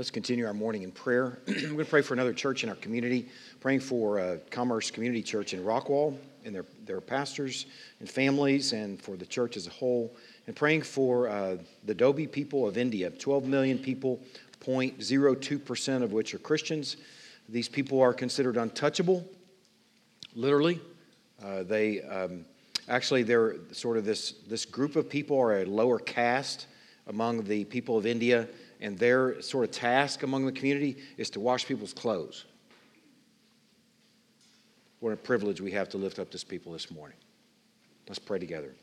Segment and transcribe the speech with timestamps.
[0.00, 1.40] Let's continue our morning in prayer.
[1.46, 3.28] I'm going to pray for another church in our community,
[3.60, 7.66] praying for uh, Commerce Community Church in Rockwall and their, their pastors
[7.98, 10.16] and families, and for the church as a whole,
[10.46, 14.18] and praying for uh, the Dhobi people of India, 12 million people,
[14.62, 16.96] 0.02% of which are Christians.
[17.50, 19.28] These people are considered untouchable,
[20.34, 20.80] literally.
[21.44, 22.46] Uh, they um,
[22.88, 26.68] actually, they're sort of this, this group of people are a lower caste
[27.06, 28.48] among the people of India,
[28.80, 32.44] and their sort of task among the community is to wash people's clothes.
[35.00, 37.16] What a privilege we have to lift up this people this morning.
[38.06, 38.74] Let's pray together.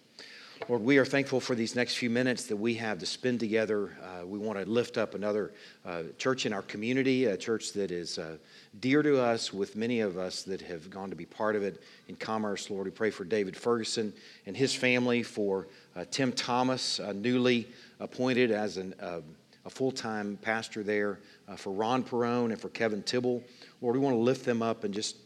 [0.67, 3.95] Lord, we are thankful for these next few minutes that we have to spend together.
[4.01, 5.53] Uh, we want to lift up another
[5.85, 8.37] uh, church in our community, a church that is uh,
[8.79, 11.83] dear to us, with many of us that have gone to be part of it
[12.07, 12.71] in commerce.
[12.71, 14.11] Lord, we pray for David Ferguson
[14.47, 17.67] and his family, for uh, Tim Thomas, newly
[17.99, 19.21] appointed as an, uh,
[19.67, 21.19] a full time pastor there,
[21.57, 23.43] for Ron Perone and for Kevin Tibble.
[23.81, 25.17] Lord, we want to lift them up and just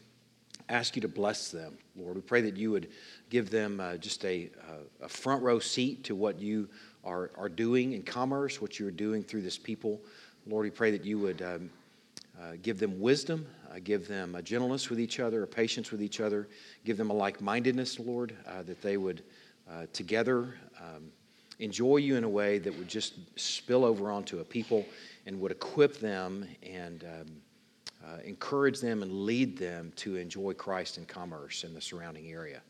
[0.68, 1.78] ask you to bless them.
[1.96, 2.88] Lord, we pray that you would
[3.30, 4.50] give them uh, just a,
[5.02, 6.68] a, front row seat to what you
[7.04, 10.00] are, are doing in commerce, what you are doing through this people.
[10.46, 11.70] Lord, we pray that you would um,
[12.40, 16.02] uh, give them wisdom, uh, give them a gentleness with each other, a patience with
[16.02, 16.48] each other,
[16.84, 19.22] give them a like mindedness, Lord, uh, that they would
[19.70, 21.12] uh, together um,
[21.62, 24.84] enjoy you in a way that would just spill over onto a people
[25.26, 27.26] and would equip them and um,
[28.04, 32.62] uh, encourage them and lead them to enjoy Christ in commerce in the surrounding area.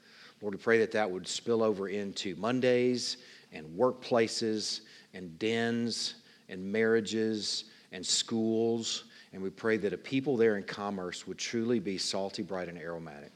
[0.42, 3.16] Lord, we pray that that would spill over into Mondays
[3.52, 4.80] and workplaces
[5.14, 6.16] and dens
[6.50, 9.04] and marriages and schools.
[9.32, 12.76] And we pray that a people there in commerce would truly be salty, bright, and
[12.76, 13.32] aromatic.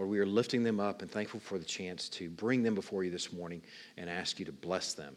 [0.00, 3.04] Lord, we are lifting them up and thankful for the chance to bring them before
[3.04, 3.60] you this morning
[3.98, 5.14] and ask you to bless them.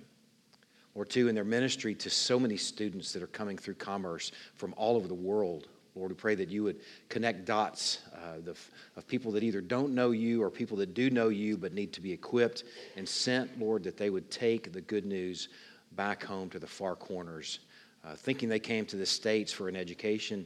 [0.94, 4.74] Lord, too, in their ministry to so many students that are coming through commerce from
[4.76, 5.70] all over the world.
[5.96, 8.58] Lord, we pray that you would connect dots uh, the,
[8.98, 11.94] of people that either don't know you or people that do know you but need
[11.94, 12.66] to be equipped
[12.98, 15.48] and sent, Lord, that they would take the good news
[15.94, 17.60] back home to the far corners,
[18.04, 20.46] uh, thinking they came to the States for an education,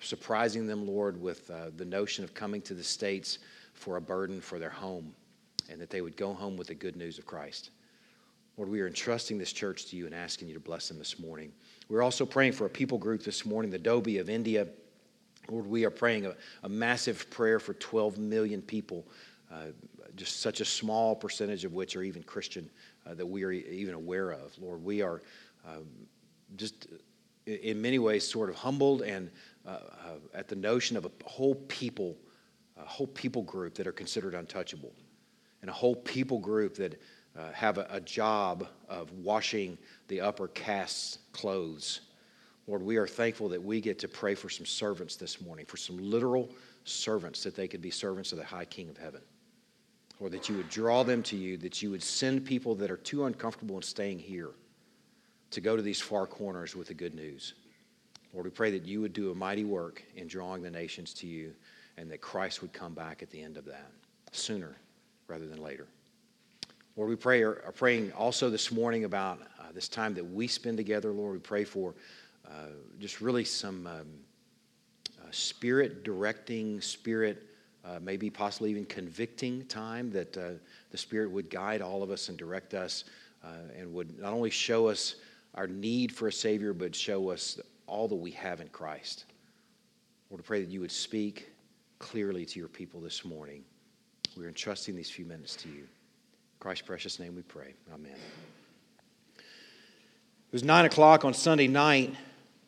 [0.00, 3.38] surprising them, Lord, with uh, the notion of coming to the States
[3.74, 5.14] for a burden for their home,
[5.70, 7.70] and that they would go home with the good news of Christ.
[8.56, 11.18] Lord, we are entrusting this church to you and asking you to bless them this
[11.18, 11.52] morning.
[11.88, 14.66] We're also praying for a people group this morning, the Dhobi of India.
[15.48, 19.06] Lord, we are praying a, a massive prayer for 12 million people,
[19.50, 19.68] uh,
[20.16, 22.68] just such a small percentage of which are even Christian
[23.06, 24.52] uh, that we are even aware of.
[24.60, 25.22] Lord, we are
[25.66, 25.86] um,
[26.56, 26.88] just
[27.50, 29.30] in many ways sort of humbled and
[29.66, 29.78] uh, uh,
[30.34, 32.16] at the notion of a whole people,
[32.76, 34.92] a whole people group that are considered untouchable,
[35.60, 37.00] and a whole people group that
[37.38, 39.76] uh, have a, a job of washing
[40.08, 42.00] the upper caste's clothes.
[42.66, 45.76] Lord, we are thankful that we get to pray for some servants this morning, for
[45.76, 46.50] some literal
[46.84, 49.20] servants, that they could be servants of the high King of heaven.
[50.20, 52.96] Or that you would draw them to you, that you would send people that are
[52.96, 54.50] too uncomfortable in staying here
[55.50, 57.54] to go to these far corners with the good news.
[58.32, 61.26] Lord, we pray that you would do a mighty work in drawing the nations to
[61.26, 61.52] you
[61.96, 63.90] and that Christ would come back at the end of that
[64.32, 64.76] sooner
[65.26, 65.86] rather than later.
[66.96, 70.76] Lord, we pray, are, praying also this morning about uh, this time that we spend
[70.76, 71.10] together.
[71.10, 71.94] Lord, we pray for
[72.46, 72.68] uh,
[72.98, 74.06] just really some um,
[75.20, 77.50] uh, spirit directing, spirit
[77.84, 80.50] uh, maybe possibly even convicting time that uh,
[80.90, 83.04] the Spirit would guide all of us and direct us
[83.42, 85.16] uh, and would not only show us
[85.54, 89.24] our need for a Savior, but show us all that we have in Christ.
[90.30, 91.50] Lord, we pray that you would speak
[91.98, 93.64] clearly to your people this morning.
[94.36, 95.86] We're entrusting these few minutes to you.
[96.60, 97.74] Christ's precious name we pray.
[97.92, 98.14] Amen.
[99.36, 102.14] It was 9 o'clock on Sunday night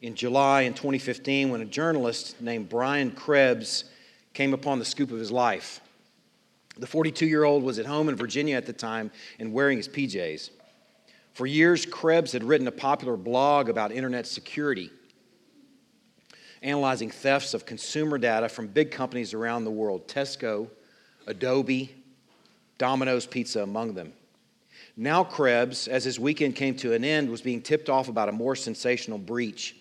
[0.01, 3.85] in July in 2015 when a journalist named Brian Krebs
[4.35, 5.81] came upon the scoop of his life.
[6.79, 9.89] The 42 year old was at home in Virginia at the time and wearing his
[9.89, 10.51] PJs.
[11.35, 14.91] For years, Krebs had written a popular blog about internet security,
[16.63, 20.69] analyzing thefts of consumer data from big companies around the world Tesco,
[21.27, 21.95] Adobe,
[22.79, 24.13] Domino's Pizza among them.
[24.97, 28.33] Now, Krebs, as his weekend came to an end, was being tipped off about a
[28.33, 29.77] more sensational breach.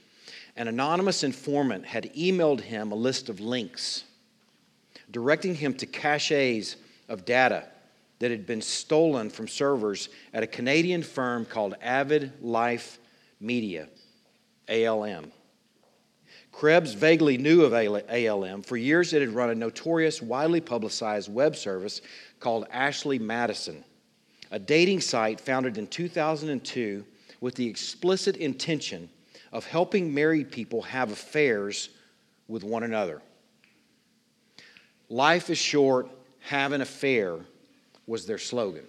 [0.56, 4.06] An anonymous informant had emailed him a list of links
[5.12, 6.77] directing him to caches
[7.09, 7.65] of data
[8.21, 13.00] that had been stolen from servers at a Canadian firm called Avid Life
[13.39, 13.88] Media,
[14.69, 15.31] ALM.
[16.51, 18.62] Krebs vaguely knew of ALM.
[18.62, 22.01] For years, it had run a notorious, widely publicized web service
[22.39, 23.83] called Ashley Madison,
[24.51, 27.03] a dating site founded in 2002
[27.39, 29.09] with the explicit intention
[29.51, 31.89] of helping married people have affairs
[32.47, 33.19] with one another.
[35.09, 36.07] Life is short,
[36.41, 37.39] have an affair
[38.07, 38.86] was their slogan.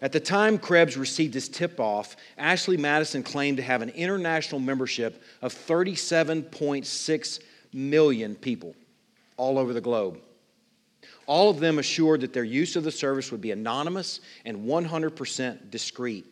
[0.00, 4.60] At the time Krebs received his tip off, Ashley Madison claimed to have an international
[4.60, 7.40] membership of 37.6
[7.72, 8.74] million people
[9.36, 10.18] all over the globe.
[11.26, 15.70] All of them assured that their use of the service would be anonymous and 100%
[15.70, 16.26] discreet.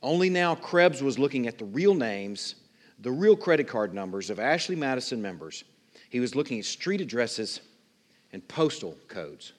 [0.00, 2.54] Only now Krebs was looking at the real names,
[3.00, 5.64] the real credit card numbers of Ashley Madison members.
[6.10, 7.60] He was looking at street addresses
[8.32, 9.52] and postal codes.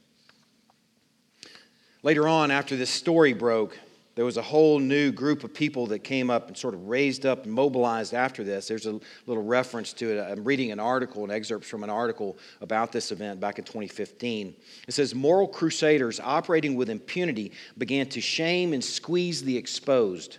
[2.02, 3.78] Later on, after this story broke,
[4.16, 7.26] there was a whole new group of people that came up and sort of raised
[7.26, 8.68] up and mobilized after this.
[8.68, 10.22] There's a little reference to it.
[10.22, 14.56] I'm reading an article, an excerpt from an article about this event back in 2015.
[14.88, 20.38] It says moral crusaders operating with impunity began to shame and squeeze the exposed.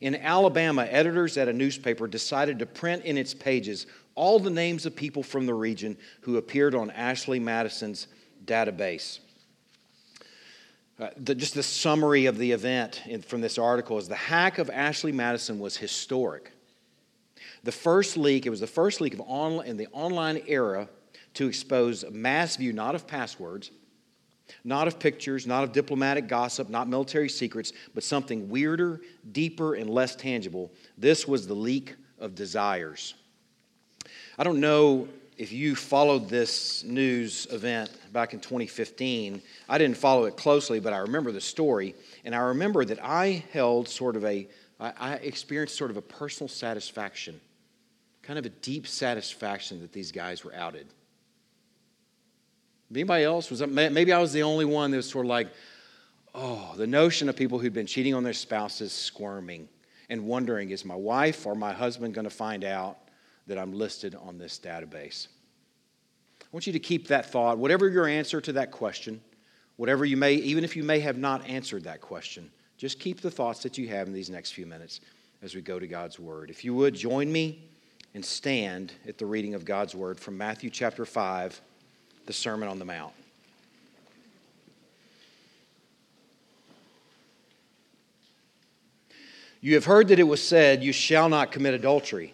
[0.00, 4.86] In Alabama, editors at a newspaper decided to print in its pages all the names
[4.86, 8.08] of people from the region who appeared on Ashley Madison's
[8.44, 9.20] database.
[11.00, 14.58] Uh, the, just the summary of the event in, from this article is the hack
[14.58, 16.50] of Ashley Madison was historic.
[17.62, 20.88] The first leak, it was the first leak of on, in the online era
[21.34, 23.70] to expose mass view, not of passwords,
[24.64, 29.88] not of pictures, not of diplomatic gossip, not military secrets, but something weirder, deeper, and
[29.88, 30.72] less tangible.
[30.96, 33.14] This was the leak of desires.
[34.36, 40.24] I don't know if you followed this news event back in 2015, I didn't follow
[40.24, 41.94] it closely, but I remember the story.
[42.24, 44.48] And I remember that I held sort of a,
[44.80, 47.40] I experienced sort of a personal satisfaction,
[48.22, 50.88] kind of a deep satisfaction that these guys were outed.
[52.90, 53.48] Anybody else?
[53.48, 55.48] Was that, maybe I was the only one that was sort of like,
[56.34, 59.68] oh, the notion of people who'd been cheating on their spouses squirming
[60.08, 62.98] and wondering, is my wife or my husband going to find out?
[63.48, 65.26] That I'm listed on this database.
[66.40, 69.20] I want you to keep that thought, whatever your answer to that question,
[69.76, 73.30] whatever you may, even if you may have not answered that question, just keep the
[73.30, 75.00] thoughts that you have in these next few minutes
[75.42, 76.48] as we go to God's Word.
[76.48, 77.64] If you would, join me
[78.14, 81.60] and stand at the reading of God's Word from Matthew chapter 5,
[82.26, 83.12] the Sermon on the Mount.
[89.60, 92.32] You have heard that it was said, You shall not commit adultery.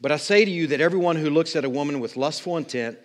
[0.00, 2.98] But I say to you that everyone who looks at a woman with lustful intent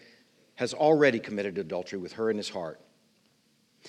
[0.55, 2.79] has already committed adultery with her in his heart.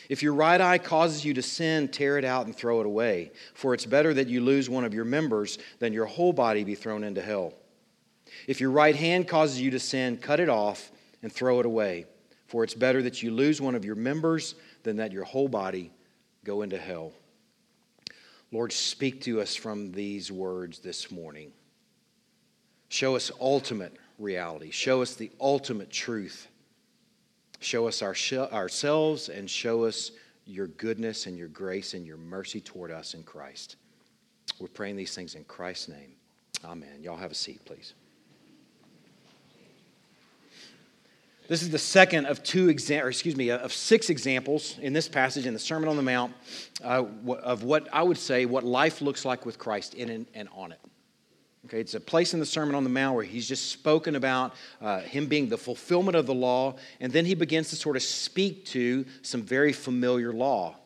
[0.08, 3.32] If your right eye causes you to sin, tear it out and throw it away.
[3.54, 6.74] For it's better that you lose one of your members than your whole body be
[6.74, 7.54] thrown into hell.
[8.46, 10.90] If your right hand causes you to sin, cut it off
[11.22, 12.06] and throw it away.
[12.46, 15.92] For it's better that you lose one of your members than that your whole body
[16.44, 17.12] go into hell.
[18.52, 21.52] Lord, speak to us from these words this morning.
[22.96, 24.70] Show us ultimate reality.
[24.70, 26.48] Show us the ultimate truth.
[27.60, 30.12] Show us our ourselves and show us
[30.46, 33.76] your goodness and your grace and your mercy toward us in Christ.
[34.58, 36.14] We're praying these things in Christ's name.
[36.64, 37.02] Amen.
[37.02, 37.92] Y'all have a seat, please.
[41.48, 45.44] This is the second of two examples, excuse me, of six examples in this passage
[45.44, 46.32] in the Sermon on the Mount
[46.82, 47.04] uh,
[47.42, 50.80] of what I would say what life looks like with Christ in and on it.
[51.66, 54.54] Okay, it's a place in the Sermon on the Mount where he's just spoken about
[54.80, 58.04] uh, him being the fulfillment of the law, and then he begins to sort of
[58.04, 60.76] speak to some very familiar law.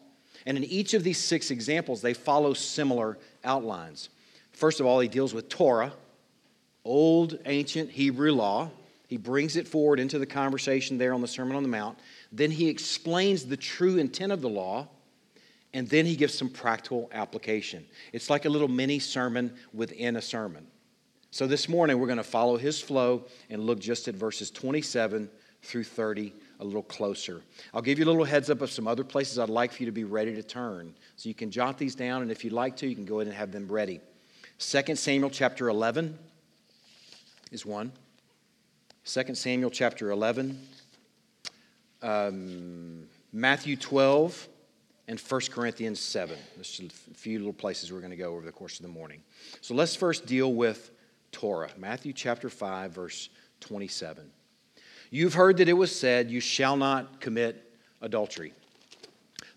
[0.46, 4.08] And in each of these six examples, they follow similar outlines.
[4.52, 5.92] First of all, he deals with Torah,
[6.82, 8.70] old ancient Hebrew law.
[9.06, 11.98] He brings it forward into the conversation there on the Sermon on the Mount.
[12.32, 14.88] Then he explains the true intent of the law
[15.72, 17.84] and then he gives some practical application.
[18.12, 20.66] It's like a little mini sermon within a sermon.
[21.30, 25.30] So this morning we're going to follow his flow and look just at verses 27
[25.62, 27.42] through 30 a little closer.
[27.72, 29.86] I'll give you a little heads up of some other places I'd like for you
[29.86, 30.94] to be ready to turn.
[31.16, 33.28] So you can jot these down, and if you'd like to, you can go ahead
[33.28, 34.00] and have them ready.
[34.58, 36.18] 2 Samuel chapter 11
[37.50, 37.92] is one.
[39.04, 40.60] 2 Samuel chapter 11.
[42.02, 44.48] Um, Matthew 12
[45.10, 46.38] and 1 Corinthians 7.
[46.54, 49.20] There's a few little places we're going to go over the course of the morning.
[49.60, 50.92] So let's first deal with
[51.32, 51.68] Torah.
[51.76, 54.30] Matthew chapter 5, verse 27.
[55.10, 58.52] You've heard that it was said, You shall not commit adultery.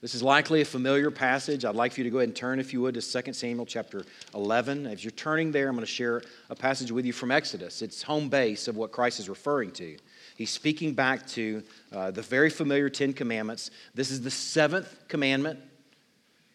[0.02, 1.66] This is likely a familiar passage.
[1.66, 3.68] I'd like for you to go ahead and turn, if you would, to 2 Samuel
[3.68, 4.88] chapter 11.
[4.88, 7.84] As you're turning there, I'm going to share a passage with you from Exodus.
[7.84, 9.98] It's home base of what Christ is referring to.
[10.36, 13.72] He's speaking back to uh, the very familiar Ten Commandments.
[13.94, 15.60] This is the seventh commandment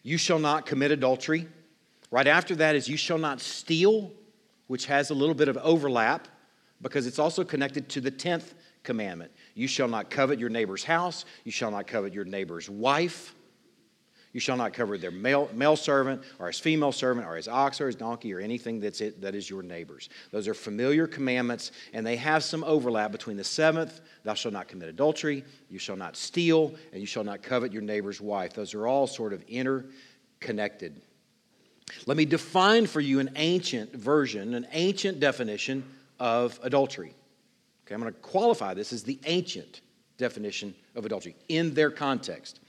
[0.03, 1.47] You shall not commit adultery.
[2.11, 4.11] Right after that is, You shall not steal,
[4.67, 6.27] which has a little bit of overlap
[6.81, 9.31] because it's also connected to the 10th commandment.
[9.55, 13.33] You shall not covet your neighbor's house, you shall not covet your neighbor's wife.
[14.31, 17.81] You shall not cover their male, male servant or his female servant or his ox
[17.81, 20.09] or his donkey or anything that's it, that is your neighbor's.
[20.31, 24.67] Those are familiar commandments, and they have some overlap between the seventh, thou shalt not
[24.67, 28.53] commit adultery, you shall not steal, and you shall not covet your neighbor's wife.
[28.53, 31.01] Those are all sort of interconnected.
[32.05, 35.83] Let me define for you an ancient version, an ancient definition
[36.19, 37.15] of adultery.
[37.85, 39.81] Okay, I'm going to qualify this as the ancient
[40.19, 42.59] definition of adultery in their context.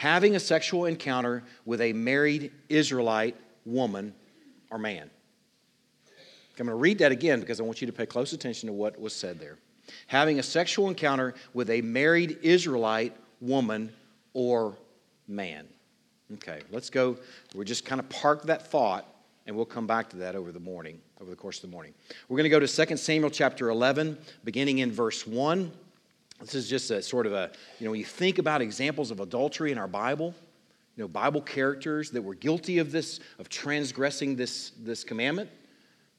[0.00, 4.14] Having a sexual encounter with a married Israelite woman
[4.70, 5.10] or man.
[6.08, 8.72] I'm going to read that again because I want you to pay close attention to
[8.72, 9.58] what was said there.
[10.06, 13.92] Having a sexual encounter with a married Israelite woman
[14.32, 14.74] or
[15.28, 15.68] man.
[16.32, 17.18] Okay, let's go.
[17.54, 19.06] We're just kind of park that thought
[19.46, 21.92] and we'll come back to that over the morning, over the course of the morning.
[22.30, 25.70] We're going to go to 2 Samuel chapter 11, beginning in verse 1.
[26.40, 29.20] This is just a sort of a, you know, when you think about examples of
[29.20, 30.34] adultery in our Bible,
[30.96, 35.50] you know, Bible characters that were guilty of this, of transgressing this, this commandment,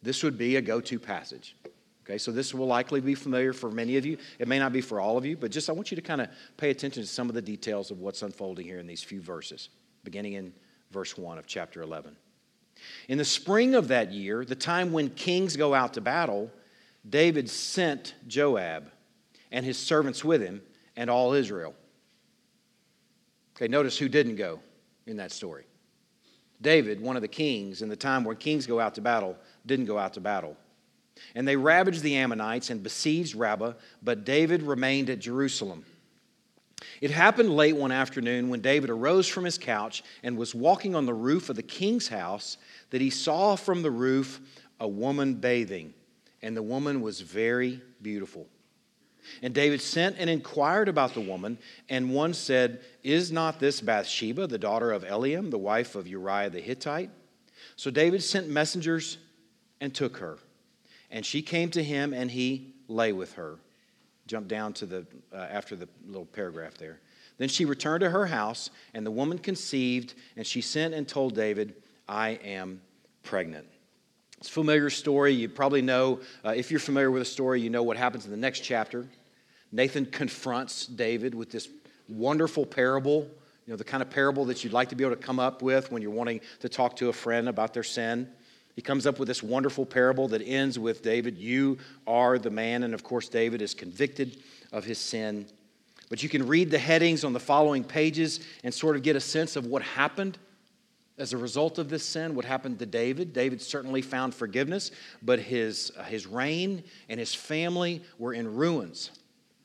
[0.03, 1.55] this would be a go to passage.
[2.05, 4.17] Okay, so this will likely be familiar for many of you.
[4.39, 6.21] It may not be for all of you, but just I want you to kind
[6.21, 9.21] of pay attention to some of the details of what's unfolding here in these few
[9.21, 9.69] verses,
[10.03, 10.53] beginning in
[10.91, 12.15] verse 1 of chapter 11.
[13.07, 16.49] In the spring of that year, the time when kings go out to battle,
[17.07, 18.91] David sent Joab
[19.51, 20.61] and his servants with him
[20.95, 21.73] and all Israel.
[23.55, 24.59] Okay, notice who didn't go
[25.05, 25.65] in that story.
[26.61, 29.85] David, one of the kings, in the time when kings go out to battle, didn't
[29.85, 30.55] go out to battle.
[31.35, 35.85] And they ravaged the Ammonites and besieged Rabbah, but David remained at Jerusalem.
[36.99, 41.05] It happened late one afternoon when David arose from his couch and was walking on
[41.05, 42.57] the roof of the king's house
[42.89, 44.39] that he saw from the roof
[44.79, 45.93] a woman bathing,
[46.41, 48.47] and the woman was very beautiful.
[49.41, 51.57] And David sent and inquired about the woman,
[51.89, 56.49] and one said, Is not this Bathsheba, the daughter of Eliam, the wife of Uriah
[56.49, 57.09] the Hittite?
[57.75, 59.17] So David sent messengers
[59.79, 60.37] and took her.
[61.09, 63.57] And she came to him, and he lay with her.
[64.27, 66.99] Jump down to the, uh, after the little paragraph there.
[67.37, 71.35] Then she returned to her house, and the woman conceived, and she sent and told
[71.35, 71.73] David,
[72.07, 72.81] I am
[73.23, 73.67] pregnant.
[74.41, 75.33] It's a familiar story.
[75.33, 78.31] You probably know, uh, if you're familiar with the story, you know what happens in
[78.31, 79.05] the next chapter.
[79.71, 81.69] Nathan confronts David with this
[82.09, 83.29] wonderful parable,
[83.67, 85.61] you know, the kind of parable that you'd like to be able to come up
[85.61, 88.27] with when you're wanting to talk to a friend about their sin.
[88.75, 92.81] He comes up with this wonderful parable that ends with David, You are the man.
[92.81, 95.45] And of course, David is convicted of his sin.
[96.09, 99.21] But you can read the headings on the following pages and sort of get a
[99.21, 100.39] sense of what happened
[101.17, 103.33] as a result of this sin, what happened to David.
[103.33, 104.91] David certainly found forgiveness,
[105.21, 109.11] but his, uh, his reign and his family were in ruins.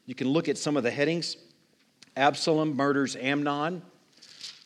[0.05, 1.37] You can look at some of the headings.
[2.17, 3.83] Absalom murders Amnon.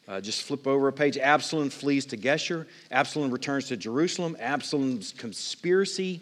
[0.09, 1.17] Uh, just flip over a page.
[1.17, 2.67] Absalom flees to Geshur.
[2.91, 4.37] Absalom returns to Jerusalem.
[4.41, 6.21] Absalom's conspiracy.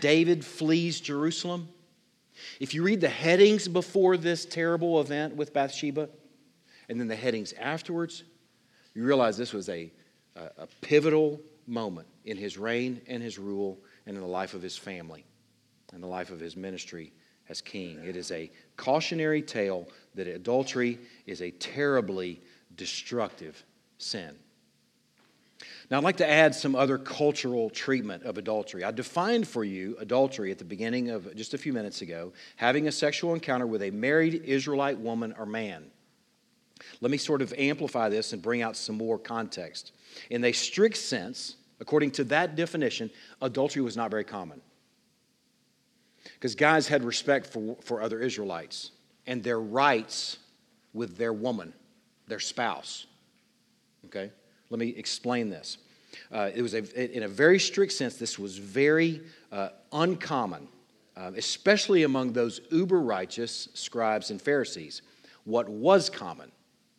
[0.00, 1.68] David flees Jerusalem.
[2.60, 6.08] If you read the headings before this terrible event with Bathsheba,
[6.88, 8.22] and then the headings afterwards,
[8.94, 9.90] you realize this was a,
[10.36, 14.76] a, pivotal moment in his reign and his rule and in the life of his
[14.76, 15.24] family
[15.92, 17.12] and the life of his ministry
[17.48, 18.02] as king.
[18.04, 22.40] It is a cautionary tale that adultery is a terribly
[22.76, 23.62] destructive
[23.98, 24.36] sin.
[25.90, 28.84] Now, I'd like to add some other cultural treatment of adultery.
[28.84, 32.88] I defined for you adultery at the beginning of just a few minutes ago having
[32.88, 35.90] a sexual encounter with a married Israelite woman or man.
[37.00, 39.92] Let me sort of amplify this and bring out some more context.
[40.30, 44.60] In a strict sense, according to that definition, adultery was not very common.
[46.34, 48.90] Because guys had respect for, for other Israelites
[49.26, 50.38] and their rights
[50.92, 51.72] with their woman,
[52.26, 53.06] their spouse.
[54.06, 54.30] Okay?
[54.70, 55.78] Let me explain this.
[56.32, 60.68] Uh, it was a, in a very strict sense, this was very uh, uncommon,
[61.16, 65.02] uh, especially among those uber righteous scribes and Pharisees.
[65.44, 66.50] What was common,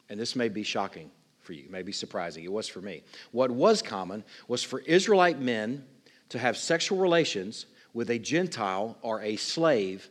[0.10, 3.04] and this may be shocking for you, may be surprising, it was for me.
[3.32, 5.86] What was common was for Israelite men
[6.30, 10.10] to have sexual relations with a Gentile or a slave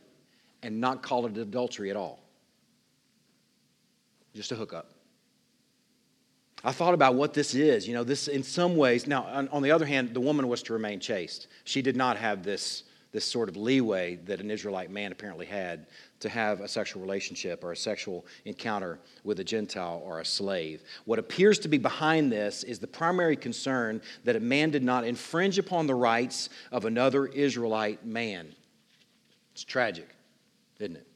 [0.63, 2.19] and not call it adultery at all.
[4.33, 4.91] Just a hookup.
[6.63, 7.87] I thought about what this is.
[7.87, 10.63] You know, this in some ways, now, on, on, the other hand, the woman was
[10.63, 11.47] to remain chaste.
[11.63, 12.83] She did not have this,
[13.15, 15.85] this sort of leeway that an Israelite man apparently had
[16.19, 20.83] to have a sexual relationship or a sexual encounter with a Gentile or a slave.
[21.05, 25.05] What appears to be behind this is the primary concern that a man did not
[25.05, 28.53] infringe upon the rights of another Israelite man.
[29.53, 30.09] It's tragic,
[30.79, 31.07] isn't it?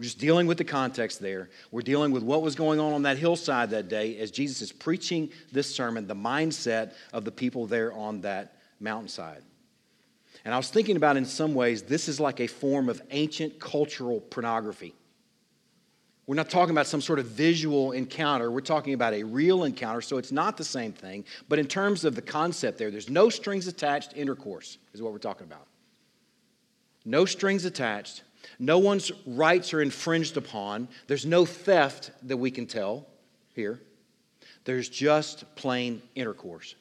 [0.00, 1.50] We're just dealing with the context there.
[1.70, 4.72] We're dealing with what was going on on that hillside that day as Jesus is
[4.72, 9.44] preaching this sermon, the mindset of the people there on that mountainside.
[10.44, 13.60] And I was thinking about in some ways, this is like a form of ancient
[13.60, 14.94] cultural pornography.
[16.26, 18.50] We're not talking about some sort of visual encounter.
[18.50, 21.24] We're talking about a real encounter, so it's not the same thing.
[21.48, 25.18] But in terms of the concept there, there's no strings attached intercourse, is what we're
[25.18, 25.66] talking about.
[27.04, 28.22] No strings attached.
[28.58, 30.88] No one's rights are infringed upon.
[31.06, 33.06] There's no theft that we can tell
[33.54, 33.80] here.
[34.64, 36.76] There's just plain intercourse.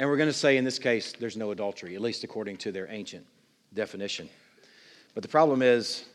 [0.00, 2.72] And we're going to say in this case, there's no adultery, at least according to
[2.72, 3.26] their ancient
[3.74, 4.30] definition.
[5.12, 6.06] But the problem is,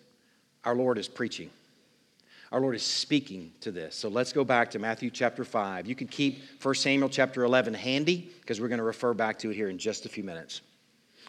[0.64, 1.52] our Lord is preaching.
[2.52, 3.96] Our Lord is speaking to this.
[3.96, 5.86] So let's go back to Matthew chapter 5.
[5.86, 9.52] You can keep 1 Samuel chapter 11 handy because we're going to refer back to
[9.52, 10.62] it here in just a few minutes.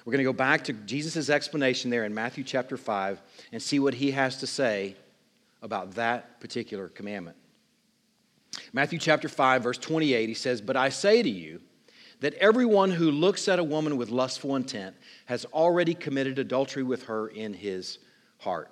[0.07, 3.21] We're going to go back to Jesus' explanation there in Matthew chapter 5
[3.53, 4.97] and see what he has to say
[5.61, 7.37] about that particular commandment.
[8.73, 11.61] Matthew chapter 5, verse 28, he says, But I say to you,
[12.21, 14.97] that everyone who looks at a woman with lustful intent
[15.27, 17.99] has already committed adultery with her in his
[18.39, 18.71] heart.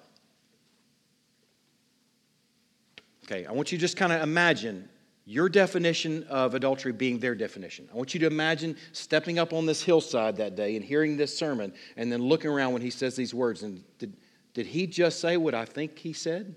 [3.24, 4.88] Okay, I want you to just kind of imagine
[5.26, 7.88] your definition of adultery being their definition.
[7.92, 11.36] I want you to imagine stepping up on this hillside that day and hearing this
[11.36, 13.62] sermon and then looking around when he says these words.
[13.62, 14.14] And did,
[14.52, 16.54] did he just say what I think he said?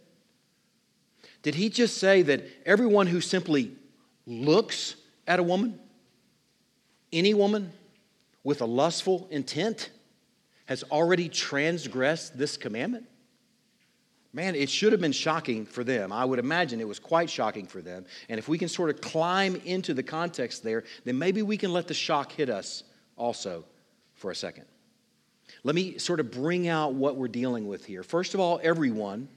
[1.44, 3.72] Did he just say that everyone who simply
[4.26, 5.80] looks at a woman
[7.12, 7.72] any woman
[8.44, 9.90] with a lustful intent
[10.66, 13.06] has already transgressed this commandment?
[14.34, 16.12] Man, it should have been shocking for them.
[16.12, 18.06] I would imagine it was quite shocking for them.
[18.30, 21.74] And if we can sort of climb into the context there, then maybe we can
[21.74, 22.84] let the shock hit us
[23.16, 23.66] also
[24.16, 24.66] for a second.
[25.64, 28.04] Let me sort of bring out what we're dealing with here.
[28.04, 29.28] First of all, everyone.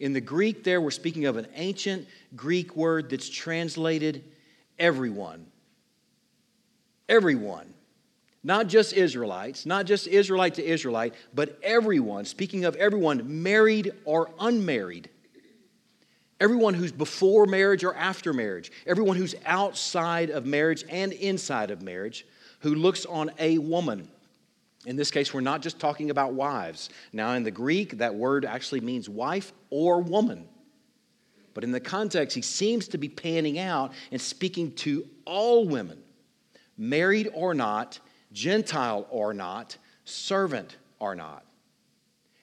[0.00, 4.22] In the Greek, there, we're speaking of an ancient Greek word that's translated
[4.78, 5.46] everyone
[7.08, 7.72] everyone,
[8.42, 14.30] not just Israelites, not just Israelite to Israelite, but everyone, speaking of everyone, married or
[14.38, 15.10] unmarried.
[16.38, 21.82] Everyone who's before marriage or after marriage, everyone who's outside of marriage and inside of
[21.82, 22.26] marriage,
[22.60, 24.08] who looks on a woman.
[24.84, 26.90] In this case, we're not just talking about wives.
[27.12, 30.46] Now, in the Greek, that word actually means wife or woman.
[31.54, 36.02] But in the context, he seems to be panning out and speaking to all women
[36.76, 37.98] married or not,
[38.32, 41.44] Gentile or not, servant or not.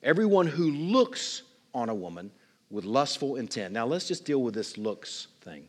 [0.01, 1.43] Everyone who looks
[1.73, 2.31] on a woman
[2.69, 3.73] with lustful intent.
[3.73, 5.67] Now, let's just deal with this looks thing.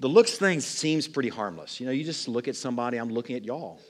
[0.00, 1.78] The looks thing seems pretty harmless.
[1.78, 3.80] You know, you just look at somebody, I'm looking at y'all.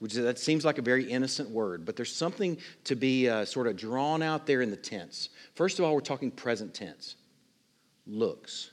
[0.00, 3.68] Which that seems like a very innocent word, but there's something to be uh, sort
[3.68, 5.28] of drawn out there in the tense.
[5.54, 7.14] First of all, we're talking present tense.
[8.04, 8.71] Looks.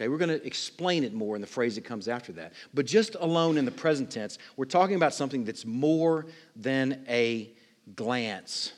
[0.00, 2.54] Okay, we're going to explain it more in the phrase that comes after that.
[2.72, 6.24] But just alone in the present tense, we're talking about something that's more
[6.56, 7.50] than a
[7.94, 8.72] glance.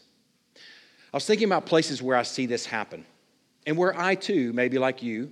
[0.57, 3.05] I was thinking about places where I see this happen
[3.67, 5.31] and where I too, maybe like you,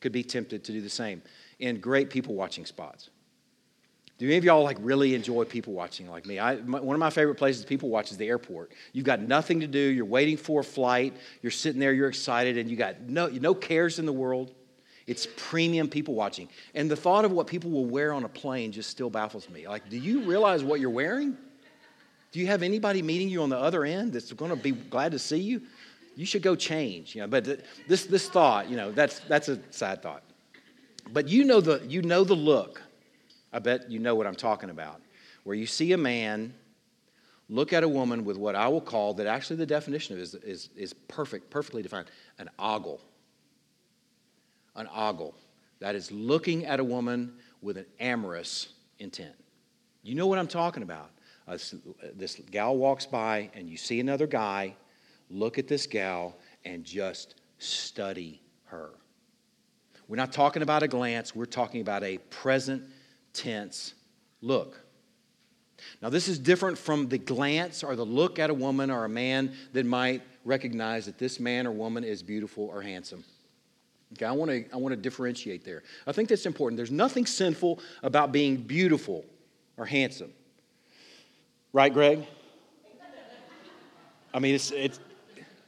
[0.00, 1.22] could be tempted to do the same
[1.60, 3.10] in great people watching spots.
[4.18, 6.40] Do any of y'all like really enjoy people watching like me?
[6.40, 8.72] I, my, one of my favorite places people watch is the airport.
[8.92, 9.78] You've got nothing to do.
[9.78, 11.16] You're waiting for a flight.
[11.42, 11.92] You're sitting there.
[11.92, 14.52] You're excited, and you got no no cares in the world.
[15.08, 16.50] It's premium people watching.
[16.74, 19.66] And the thought of what people will wear on a plane just still baffles me.
[19.66, 21.34] Like, do you realize what you're wearing?
[22.30, 25.12] Do you have anybody meeting you on the other end that's going to be glad
[25.12, 25.62] to see you?
[26.14, 27.14] You should go change.
[27.14, 30.22] You know, but this, this thought, you know, that's, that's a sad thought.
[31.10, 32.82] But you know, the, you know the look.
[33.50, 35.00] I bet you know what I'm talking about.
[35.44, 36.52] Where you see a man
[37.48, 40.34] look at a woman with what I will call, that actually the definition of is,
[40.34, 43.00] is, is perfect, perfectly defined, an ogle
[44.78, 45.34] an ogle.
[45.80, 49.34] That is looking at a woman with an amorous intent.
[50.02, 51.10] You know what I'm talking about.
[52.14, 54.74] This gal walks by, and you see another guy,
[55.30, 58.90] look at this gal, and just study her.
[60.08, 62.82] We're not talking about a glance, we're talking about a present
[63.32, 63.94] tense
[64.40, 64.80] look.
[66.02, 69.08] Now, this is different from the glance or the look at a woman or a
[69.08, 73.24] man that might recognize that this man or woman is beautiful or handsome.
[74.14, 75.82] Okay, I want to I want to differentiate there.
[76.06, 76.76] I think that's important.
[76.76, 79.24] There's nothing sinful about being beautiful
[79.76, 80.32] or handsome.
[81.72, 82.26] Right, Greg?
[84.32, 85.00] I mean, it's, it's,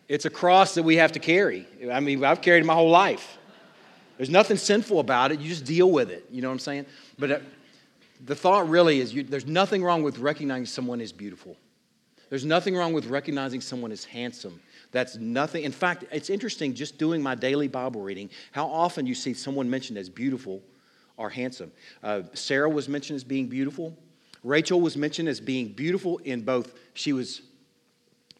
[0.09, 1.67] it's a cross that we have to carry.
[1.91, 3.39] I mean, I've carried my whole life.
[4.17, 5.41] There's nothing sinful about it.
[5.41, 6.27] You just deal with it.
[6.31, 6.87] You know what I'm saying?
[7.19, 7.39] But uh,
[8.27, 11.57] the thought really is you, there's nothing wrong with recognizing someone is beautiful.
[12.29, 14.61] There's nothing wrong with recognizing someone is handsome.
[14.93, 15.65] That's nothing.
[15.65, 19.71] In fact, it's interesting just doing my daily Bible reading how often you see someone
[19.71, 20.63] mentioned as beautiful
[21.17, 21.71] or handsome.
[22.03, 23.97] Uh, Sarah was mentioned as being beautiful.
[24.43, 27.43] Rachel was mentioned as being beautiful in both, she was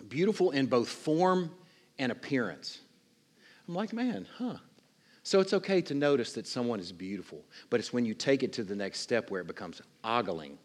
[0.09, 1.51] beautiful in both form
[1.99, 2.81] and appearance.
[3.69, 4.57] I'm like, man, huh?
[5.23, 8.53] So it's okay to notice that someone is beautiful, but it's when you take it
[8.55, 10.59] to the next step where it becomes ogling,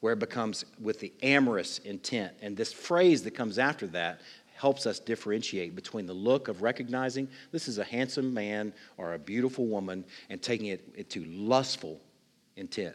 [0.00, 2.32] where it becomes with the amorous intent.
[2.42, 4.20] And this phrase that comes after that
[4.60, 9.18] helps us differentiate between the look of recognizing this is a handsome man or a
[9.18, 11.98] beautiful woman and taking it into lustful
[12.56, 12.94] intent.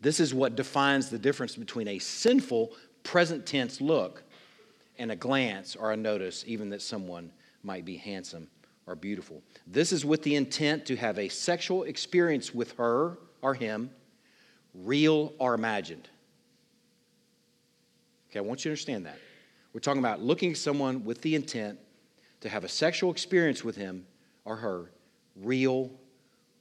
[0.00, 2.72] This is what defines the difference between a sinful
[3.04, 4.24] present tense look
[4.98, 7.30] and a glance or a notice, even that someone
[7.62, 8.48] might be handsome
[8.88, 9.42] or beautiful.
[9.68, 13.90] This is with the intent to have a sexual experience with her or him,
[14.74, 16.08] real or imagined.
[18.30, 19.18] Okay, I want you to understand that.
[19.72, 21.78] We're talking about looking at someone with the intent
[22.40, 24.06] to have a sexual experience with him
[24.44, 24.90] or her,
[25.36, 25.90] real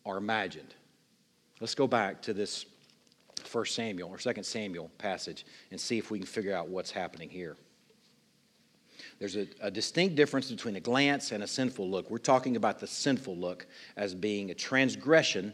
[0.03, 0.75] or imagined.
[1.59, 2.65] Let's go back to this
[3.51, 7.29] 1 Samuel or 2 Samuel passage and see if we can figure out what's happening
[7.29, 7.57] here.
[9.17, 12.09] There's a, a, distinct difference between a glance and a sinful look.
[12.09, 13.65] We're talking about the sinful look
[13.97, 15.53] as being a transgression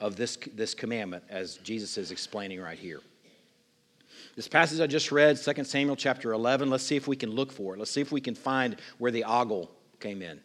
[0.00, 3.00] of this, this commandment, as Jesus is explaining right here.
[4.36, 7.52] This passage I just read, 2 Samuel chapter 11, let's see if we can look
[7.52, 7.78] for it.
[7.78, 10.40] Let's see if we can find where the ogle came in.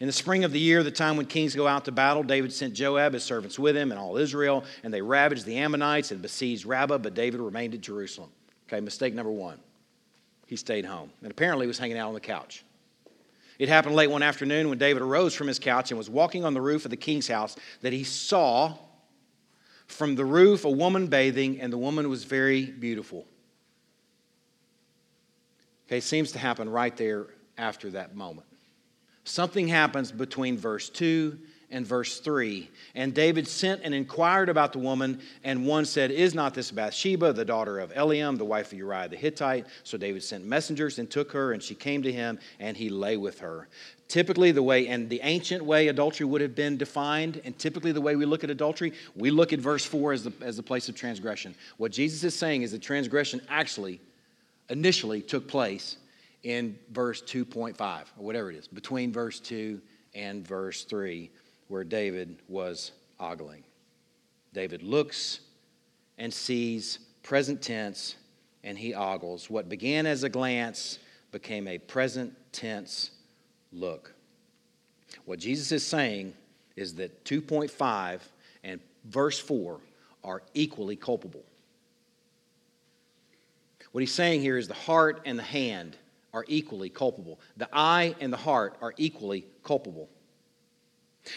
[0.00, 2.52] In the spring of the year, the time when kings go out to battle, David
[2.52, 6.22] sent Joab, his servants with him, and all Israel, and they ravaged the Ammonites and
[6.22, 8.30] besieged Rabbah, but David remained at Jerusalem.
[8.68, 9.58] Okay, mistake number one
[10.48, 11.10] he stayed home.
[11.22, 12.64] And apparently he was hanging out on the couch.
[13.58, 16.54] It happened late one afternoon when David arose from his couch and was walking on
[16.54, 18.74] the roof of the king's house that he saw
[19.88, 23.26] from the roof a woman bathing, and the woman was very beautiful.
[25.86, 28.46] Okay, seems to happen right there after that moment.
[29.24, 31.38] Something happens between verse 2
[31.70, 32.70] and verse 3.
[32.94, 37.32] And David sent and inquired about the woman, and one said, Is not this Bathsheba,
[37.32, 39.66] the daughter of Eliam, the wife of Uriah the Hittite?
[39.82, 43.16] So David sent messengers and took her, and she came to him, and he lay
[43.16, 43.68] with her.
[44.08, 48.00] Typically, the way, and the ancient way adultery would have been defined, and typically the
[48.00, 50.88] way we look at adultery, we look at verse 4 as the, as the place
[50.88, 51.54] of transgression.
[51.76, 54.00] What Jesus is saying is that transgression actually,
[54.70, 55.98] initially, took place
[56.42, 59.78] in verse 2.5, or whatever it is, between verse 2
[60.14, 61.30] and verse 3
[61.68, 63.62] where David was ogling.
[64.54, 65.40] David looks
[66.16, 68.16] and sees present tense
[68.64, 69.50] and he ogles.
[69.50, 70.98] What began as a glance
[71.30, 73.10] became a present tense
[73.72, 74.12] look.
[75.24, 76.34] What Jesus is saying
[76.76, 78.20] is that 2.5
[78.64, 79.80] and verse 4
[80.24, 81.44] are equally culpable.
[83.92, 85.96] What he's saying here is the heart and the hand
[86.34, 87.40] are equally culpable.
[87.56, 90.08] The eye and the heart are equally culpable.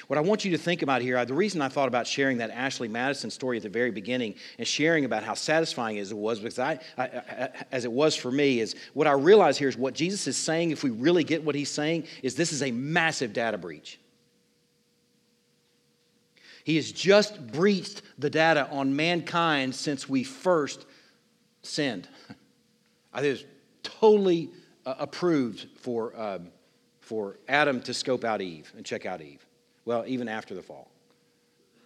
[0.07, 2.51] What I want you to think about here, the reason I thought about sharing that
[2.51, 6.59] Ashley Madison story at the very beginning and sharing about how satisfying it was, because
[6.59, 9.93] I, I, I, as it was for me, is what I realize here is what
[9.93, 13.33] Jesus is saying, if we really get what he's saying, is this is a massive
[13.33, 13.99] data breach.
[16.63, 20.85] He has just breached the data on mankind since we first
[21.63, 22.07] sinned.
[23.13, 23.45] I think it's
[23.83, 24.49] totally
[24.85, 26.49] uh, approved for, um,
[26.99, 29.45] for Adam to scope out Eve and check out Eve.
[29.85, 30.89] Well, even after the fall.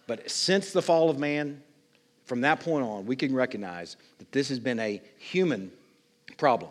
[0.06, 1.62] But since the fall of man,
[2.24, 5.72] from that point on, we can recognize that this has been a human
[6.36, 6.70] problem.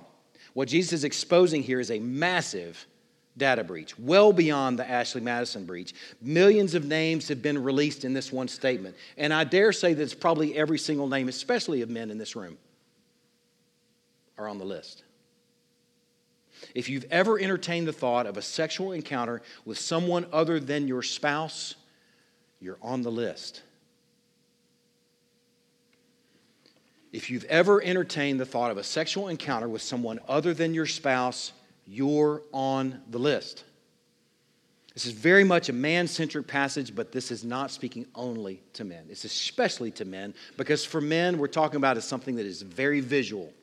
[0.54, 2.86] What Jesus is exposing here is a massive
[3.38, 5.94] data breach, well beyond the Ashley Madison breach.
[6.22, 8.96] Millions of names have been released in this one statement.
[9.18, 12.36] And I dare say that it's probably every single name, especially of men in this
[12.36, 12.58] room,
[14.38, 15.04] are on the list.
[16.76, 21.02] If you've ever entertained the thought of a sexual encounter with someone other than your
[21.02, 21.76] spouse,
[22.60, 23.64] you're on the list.
[27.14, 30.86] If you've ever entertained the thought of a sexual encounter with someone other than your
[30.86, 31.54] spouse,
[31.88, 33.64] you're on the list.
[34.94, 38.84] This is very much a man centric passage, but this is not speaking only to
[38.84, 39.06] men.
[39.10, 43.00] It's especially to men because for men, we're talking about is something that is very
[43.00, 43.54] visual.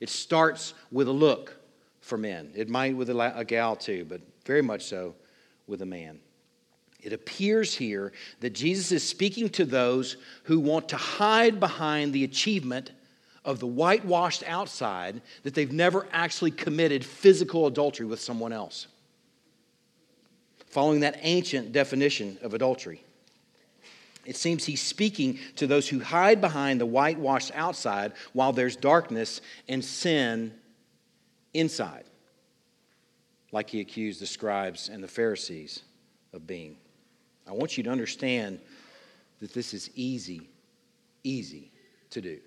[0.00, 1.57] It starts with a look
[2.08, 2.50] for men.
[2.54, 5.14] It might with a, gal too, but very much so
[5.66, 6.18] with a man.
[7.00, 12.24] It appears here that Jesus is speaking to those who want to hide behind the
[12.24, 12.90] achievement
[13.44, 18.88] of the whitewashed outside that they've never actually committed physical adultery with someone else.
[20.66, 23.02] Following that ancient definition of adultery,
[24.26, 29.40] it seems he's speaking to those who hide behind the whitewashed outside while there's darkness
[29.68, 30.52] and sin
[31.54, 32.04] inside,
[33.52, 35.82] like he accused the scribes and the Pharisees
[36.32, 36.76] of being.
[37.46, 38.60] I want you to understand
[39.40, 40.48] that this is easy,
[41.24, 41.70] easy
[42.10, 42.38] to do.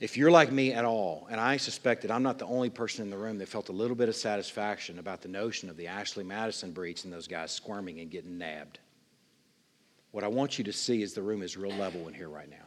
[0.00, 3.04] If you're like me at all, and I suspect that I'm not the only person
[3.04, 5.86] in the room that felt a little bit of satisfaction about the notion of the
[5.86, 8.80] Ashley Madison breach and those guys squirming and getting nabbed,
[10.10, 12.50] what I want you to see is the room is real level in here right
[12.50, 12.63] now.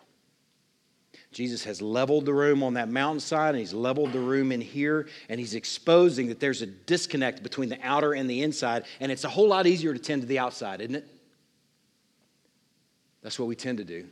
[1.38, 5.08] Jesus has leveled the room on that mountainside, and he's leveled the room in here,
[5.30, 9.23] and he's exposing that there's a disconnect between the outer and the inside, and it's
[9.23, 11.08] a whole lot easier to tend to the outside, isn't it?
[13.21, 14.08] That's what we tend to do.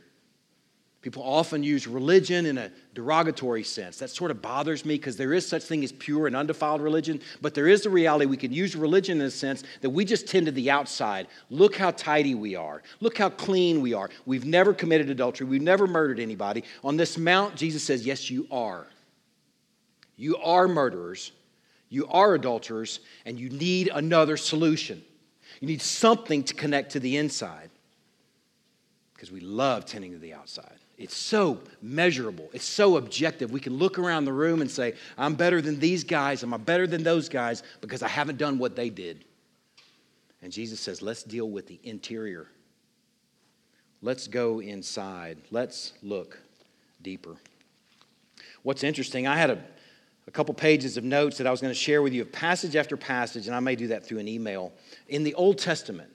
[1.06, 3.98] People often use religion in a derogatory sense.
[3.98, 7.20] That sort of bothers me because there is such thing as pure and undefiled religion,
[7.40, 10.26] but there is the reality we can use religion in a sense that we just
[10.26, 11.28] tend to the outside.
[11.48, 12.82] Look how tidy we are.
[12.98, 14.10] Look how clean we are.
[14.24, 15.46] We've never committed adultery.
[15.46, 16.64] We've never murdered anybody.
[16.82, 18.88] On this mount, Jesus says, Yes, you are.
[20.16, 21.30] You are murderers.
[21.88, 25.04] You are adulterers, and you need another solution.
[25.60, 27.70] You need something to connect to the inside
[29.14, 30.75] because we love tending to the outside.
[30.98, 32.48] It's so measurable.
[32.54, 33.50] It's so objective.
[33.50, 36.42] We can look around the room and say, I'm better than these guys.
[36.42, 39.24] Am I'm better than those guys because I haven't done what they did.
[40.42, 42.46] And Jesus says, let's deal with the interior.
[44.00, 45.38] Let's go inside.
[45.50, 46.38] Let's look
[47.02, 47.36] deeper.
[48.62, 49.62] What's interesting, I had a,
[50.26, 52.74] a couple pages of notes that I was going to share with you, of passage
[52.74, 54.72] after passage, and I may do that through an email,
[55.08, 56.10] in the Old Testament,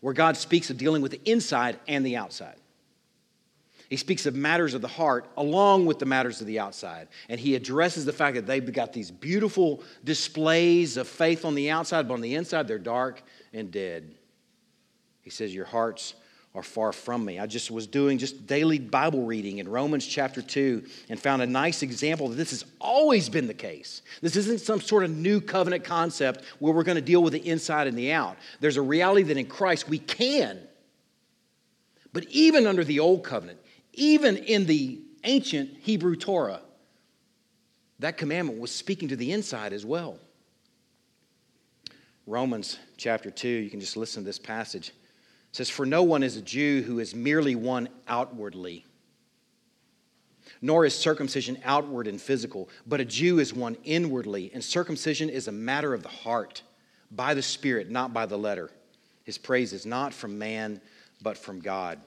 [0.00, 2.56] where God speaks of dealing with the inside and the outside.
[3.90, 7.08] He speaks of matters of the heart along with the matters of the outside.
[7.28, 11.70] And he addresses the fact that they've got these beautiful displays of faith on the
[11.70, 14.14] outside, but on the inside, they're dark and dead.
[15.22, 16.14] He says, Your hearts
[16.54, 17.40] are far from me.
[17.40, 21.46] I just was doing just daily Bible reading in Romans chapter 2 and found a
[21.46, 24.02] nice example that this has always been the case.
[24.20, 27.46] This isn't some sort of new covenant concept where we're going to deal with the
[27.46, 28.36] inside and the out.
[28.60, 30.60] There's a reality that in Christ we can.
[32.12, 33.58] But even under the old covenant,
[33.96, 36.60] even in the ancient Hebrew Torah,
[37.98, 40.18] that commandment was speaking to the inside as well.
[42.26, 44.88] Romans chapter 2, you can just listen to this passage.
[44.88, 44.94] It
[45.56, 48.84] says, For no one is a Jew who is merely one outwardly,
[50.62, 55.48] nor is circumcision outward and physical, but a Jew is one inwardly, and circumcision is
[55.48, 56.62] a matter of the heart,
[57.10, 58.70] by the Spirit, not by the letter.
[59.24, 60.80] His praise is not from man,
[61.22, 62.00] but from God.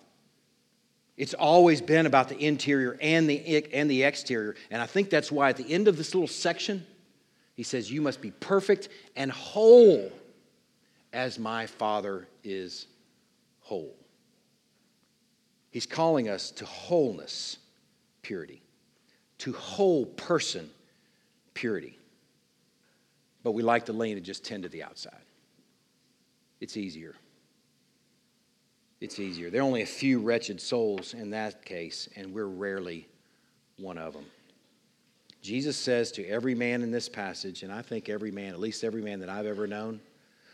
[1.17, 4.56] It's always been about the interior and the, and the exterior.
[4.69, 6.86] And I think that's why at the end of this little section,
[7.56, 10.12] he says, You must be perfect and whole
[11.12, 12.86] as my Father is
[13.62, 13.95] whole.
[15.71, 17.58] He's calling us to wholeness,
[18.21, 18.62] purity,
[19.39, 20.69] to whole person,
[21.56, 21.97] purity.
[23.43, 25.13] But we like to lean and just tend to the outside.
[26.60, 27.15] It's easier
[28.99, 29.49] it's easier.
[29.49, 33.07] There are only a few wretched souls in that case, and we're rarely
[33.77, 34.25] one of them.
[35.41, 38.83] Jesus says to every man in this passage, and I think every man, at least
[38.83, 40.01] every man that I've ever known,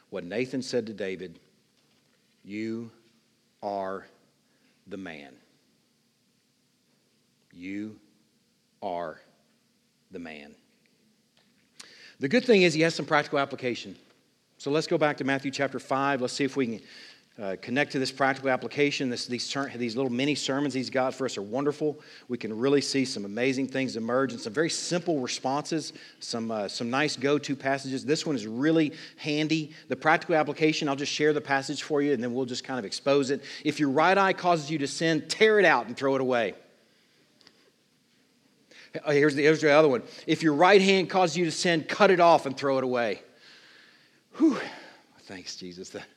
[0.10, 1.40] what Nathan said to David
[2.44, 2.92] You
[3.62, 4.06] are
[4.88, 5.34] the man.
[7.54, 7.96] You
[8.82, 9.20] are
[10.12, 10.54] the man.
[12.20, 13.96] The good thing is he has some practical application.
[14.58, 16.22] So let's go back to Matthew chapter 5.
[16.22, 16.82] Let's see if we can
[17.42, 19.10] uh, connect to this practical application.
[19.10, 22.00] This, these, these little mini sermons he's got for us are wonderful.
[22.28, 26.68] We can really see some amazing things emerge and some very simple responses, some, uh,
[26.68, 28.06] some nice go to passages.
[28.06, 29.72] This one is really handy.
[29.88, 32.78] The practical application, I'll just share the passage for you and then we'll just kind
[32.78, 33.44] of expose it.
[33.64, 36.54] If your right eye causes you to sin, tear it out and throw it away.
[39.04, 40.04] Uh, here's the, here's the other one.
[40.28, 43.24] If your right hand causes you to sin, cut it off and throw it away.
[44.38, 44.60] Whew.
[45.24, 45.90] Thanks, Jesus.
[45.90, 46.04] That,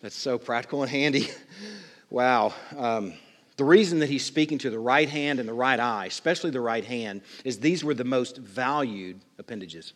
[0.00, 1.28] that's so practical and handy.
[2.10, 2.54] wow.
[2.76, 3.14] Um,
[3.56, 6.60] the reason that he's speaking to the right hand and the right eye, especially the
[6.60, 9.94] right hand, is these were the most valued appendages.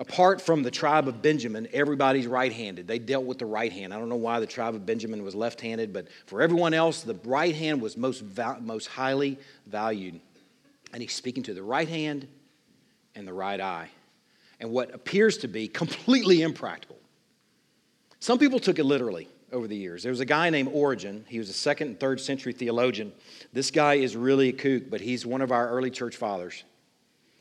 [0.00, 2.88] Apart from the tribe of Benjamin, everybody's right handed.
[2.88, 3.94] They dealt with the right hand.
[3.94, 7.02] I don't know why the tribe of Benjamin was left handed, but for everyone else,
[7.02, 8.24] the right hand was most,
[8.60, 10.20] most highly valued.
[10.92, 12.26] And he's speaking to the right hand
[13.14, 13.88] and the right eye.
[14.58, 16.96] And what appears to be completely impractical
[18.24, 19.28] some people took it literally.
[19.52, 20.02] over the years.
[20.02, 21.26] There was a guy named Origen.
[21.28, 23.12] He was a second and third century theologian.
[23.52, 26.64] This guy is really a kook, but he's one of our early church fathers.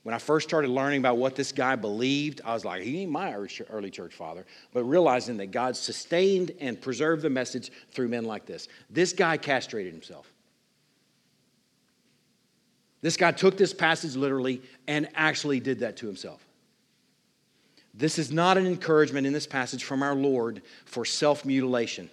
[0.03, 3.11] When I first started learning about what this guy believed, I was like, he ain't
[3.11, 3.33] my
[3.69, 4.45] early church father.
[4.73, 8.67] But realizing that God sustained and preserved the message through men like this.
[8.89, 10.33] This guy castrated himself.
[13.01, 16.45] This guy took this passage literally and actually did that to himself.
[17.93, 22.09] This is not an encouragement in this passage from our Lord for self mutilation.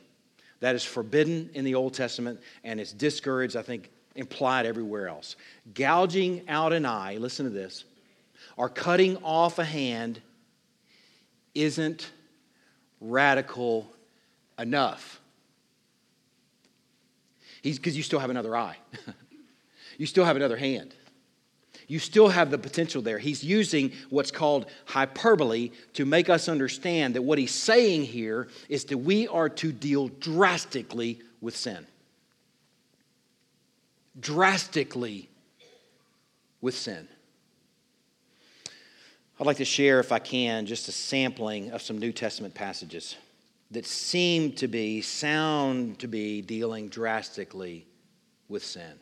[0.60, 5.36] That is forbidden in the Old Testament and it's discouraged, I think, implied everywhere else.
[5.74, 7.84] Gouging out an eye, listen to this,
[8.56, 10.20] or cutting off a hand
[11.54, 12.10] isn't
[13.00, 13.90] radical
[14.58, 15.20] enough.
[17.62, 18.76] He's because you still have another eye,
[19.98, 20.94] you still have another hand.
[21.90, 23.18] You still have the potential there.
[23.18, 28.84] He's using what's called hyperbole to make us understand that what he's saying here is
[28.86, 31.86] that we are to deal drastically with sin
[34.18, 35.28] drastically
[36.60, 37.08] with sin.
[39.38, 43.16] I'd like to share, if I can, just a sampling of some New Testament passages
[43.70, 47.86] that seem to be, sound to be, dealing drastically
[48.48, 48.92] with sin.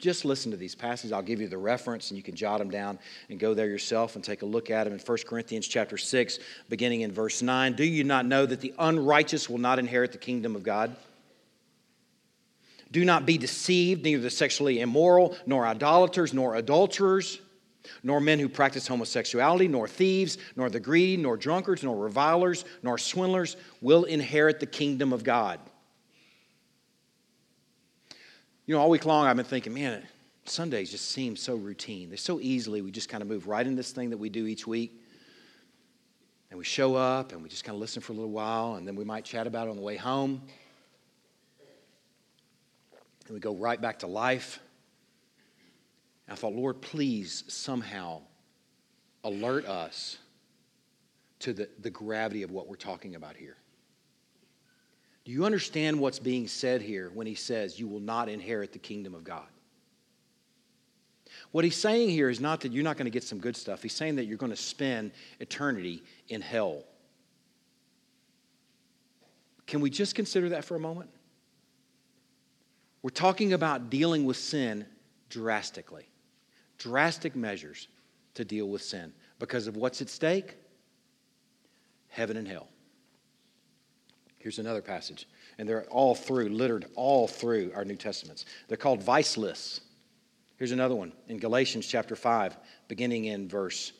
[0.00, 1.12] Just listen to these passages.
[1.12, 4.16] I'll give you the reference and you can jot them down and go there yourself
[4.16, 6.38] and take a look at them in 1 Corinthians chapter 6,
[6.70, 7.74] beginning in verse 9.
[7.74, 10.96] Do you not know that the unrighteous will not inherit the kingdom of God?
[12.90, 17.38] Do not be deceived, neither the sexually immoral, nor idolaters, nor adulterers,
[18.02, 22.98] nor men who practice homosexuality, nor thieves, nor the greedy, nor drunkards, nor revilers, nor
[22.98, 25.60] swindlers will inherit the kingdom of God.
[28.70, 30.00] You know, all week long I've been thinking, man,
[30.44, 32.08] Sundays just seem so routine.
[32.08, 34.46] They're so easily, we just kind of move right in this thing that we do
[34.46, 35.02] each week.
[36.50, 38.86] And we show up and we just kind of listen for a little while, and
[38.86, 40.40] then we might chat about it on the way home
[43.26, 44.60] and we go right back to life.
[46.28, 48.20] And I thought, Lord, please somehow
[49.24, 50.16] alert us
[51.40, 53.56] to the, the gravity of what we're talking about here.
[55.24, 58.78] Do you understand what's being said here when he says, You will not inherit the
[58.78, 59.46] kingdom of God?
[61.52, 63.82] What he's saying here is not that you're not going to get some good stuff.
[63.82, 66.84] He's saying that you're going to spend eternity in hell.
[69.66, 71.10] Can we just consider that for a moment?
[73.02, 74.84] We're talking about dealing with sin
[75.28, 76.08] drastically,
[76.78, 77.88] drastic measures
[78.34, 80.56] to deal with sin because of what's at stake
[82.08, 82.68] heaven and hell.
[84.40, 88.46] Here's another passage, and they're all through, littered all through our New Testaments.
[88.68, 89.82] They're called vice lists.
[90.56, 92.56] Here's another one in Galatians chapter 5,
[92.88, 93.92] beginning in verse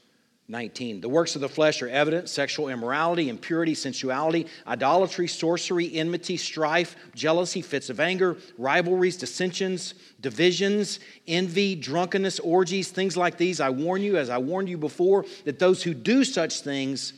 [0.49, 1.03] 19.
[1.03, 6.97] The works of the flesh are evident sexual immorality, impurity, sensuality, idolatry, sorcery, enmity, strife,
[7.15, 13.61] jealousy, fits of anger, rivalries, dissensions, divisions, envy, drunkenness, orgies, things like these.
[13.61, 17.13] I warn you, as I warned you before, that those who do such things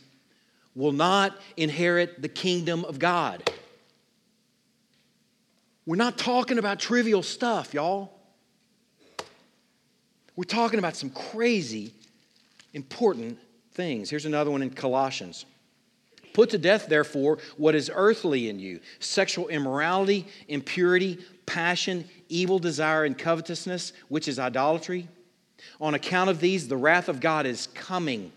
[0.74, 3.50] will not inherit the kingdom of God.
[5.84, 8.12] We're not talking about trivial stuff, y'all.
[10.36, 11.92] We're talking about some crazy
[12.72, 13.38] important
[13.72, 14.08] things.
[14.08, 15.44] Here's another one in Colossians.
[16.32, 23.04] Put to death, therefore, what is earthly in you sexual immorality, impurity, passion, evil desire,
[23.04, 25.08] and covetousness, which is idolatry.
[25.80, 28.32] On account of these, the wrath of God is coming.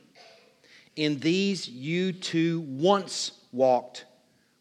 [0.95, 4.05] In these you too once walked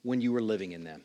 [0.02, 1.02] when you were living in them.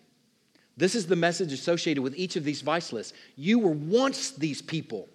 [0.77, 3.13] This is the message associated with each of these vice lists.
[3.35, 5.09] You were once these people,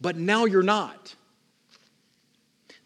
[0.00, 1.14] but now you're not.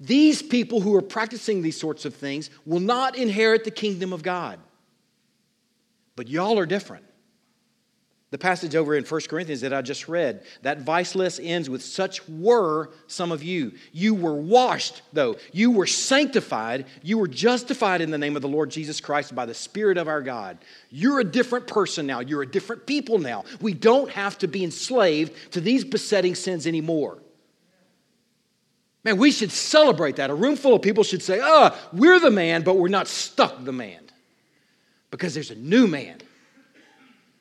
[0.01, 4.23] These people who are practicing these sorts of things will not inherit the kingdom of
[4.23, 4.59] God.
[6.17, 7.05] But y'all are different.
[8.31, 11.83] The passage over in 1 Corinthians that I just read, that vice list ends with
[11.83, 13.73] such were some of you.
[13.91, 15.37] You were washed, though.
[15.51, 16.85] You were sanctified.
[17.03, 20.09] You were justified in the name of the Lord Jesus Christ by the Spirit of
[20.09, 20.59] our God.
[20.91, 22.21] You're a different person now.
[22.21, 23.45] You're a different people now.
[23.63, 27.17] We don't have to be enslaved to these besetting sins anymore.
[29.05, 30.29] Man, we should celebrate that.
[30.29, 33.65] A room full of people should say, oh, we're the man, but we're not stuck
[33.65, 34.03] the man.
[35.11, 36.19] Because there's a new man.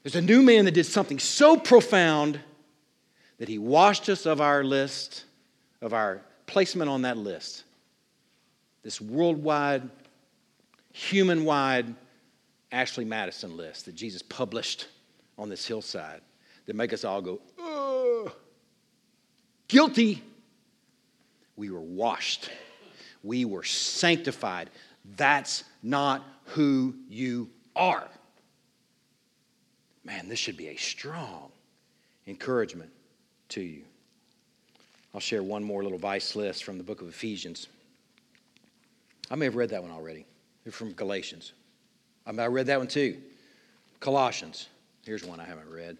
[0.08, 2.40] There's a new man that did something so profound
[3.40, 5.26] that he washed us of our list,
[5.82, 7.66] of our placement on that list.
[8.84, 9.90] This worldwide,
[10.94, 11.94] human wide
[12.72, 14.88] Ashley Madison list that Jesus published
[15.38, 16.22] on this hillside
[16.68, 18.32] that make us all go,
[19.68, 20.24] guilty.
[21.58, 22.50] We were washed.
[23.24, 24.70] We were sanctified.
[25.18, 28.08] That's not who you are.
[30.08, 31.52] Man, this should be a strong
[32.28, 32.90] encouragement
[33.50, 33.82] to you.
[35.14, 37.68] I'll share one more little vice list from the book of Ephesians.
[39.30, 40.26] I may have read that one already.
[40.64, 41.52] They're from Galatians.
[42.26, 43.18] I, mean, I read that one too.
[44.00, 44.70] Colossians.
[45.06, 45.98] Here's one I haven't read.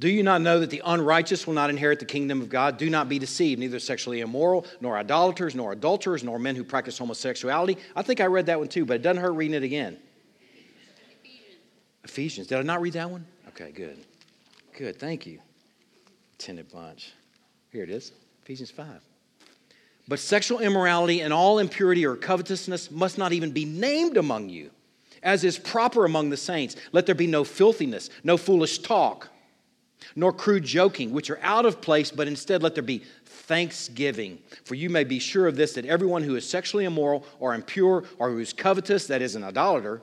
[0.00, 2.76] Do you not know that the unrighteous will not inherit the kingdom of God?
[2.76, 6.98] Do not be deceived, neither sexually immoral, nor idolaters, nor adulterers, nor men who practice
[6.98, 7.78] homosexuality.
[7.94, 9.96] I think I read that one too, but it doesn't hurt reading it again.
[12.08, 12.46] Ephesians.
[12.46, 13.26] Did I not read that one?
[13.48, 13.98] Okay, good.
[14.76, 15.40] Good, thank you.
[16.38, 17.12] Attended bunch.
[17.70, 19.02] Here it is Ephesians 5.
[20.08, 24.70] But sexual immorality and all impurity or covetousness must not even be named among you,
[25.22, 26.76] as is proper among the saints.
[26.92, 29.28] Let there be no filthiness, no foolish talk
[30.14, 34.38] nor crude joking, which are out of place, but instead let there be thanksgiving.
[34.64, 38.04] For you may be sure of this that everyone who is sexually immoral or impure
[38.18, 40.02] or who is covetous, that is, an idolater,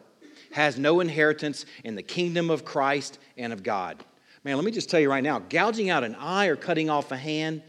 [0.53, 4.03] has no inheritance in the kingdom of Christ and of God.
[4.43, 7.11] Man, let me just tell you right now gouging out an eye or cutting off
[7.11, 7.63] a hand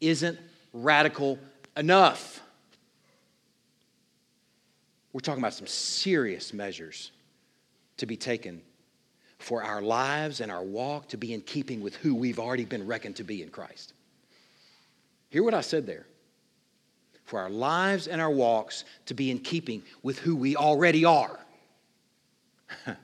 [0.00, 0.38] isn't
[0.74, 1.38] radical
[1.76, 2.42] enough.
[5.14, 7.10] We're talking about some serious measures
[7.96, 8.60] to be taken
[9.38, 12.86] for our lives and our walk to be in keeping with who we've already been
[12.86, 13.94] reckoned to be in Christ.
[15.30, 16.06] Hear what I said there.
[17.24, 21.38] For our lives and our walks to be in keeping with who we already are.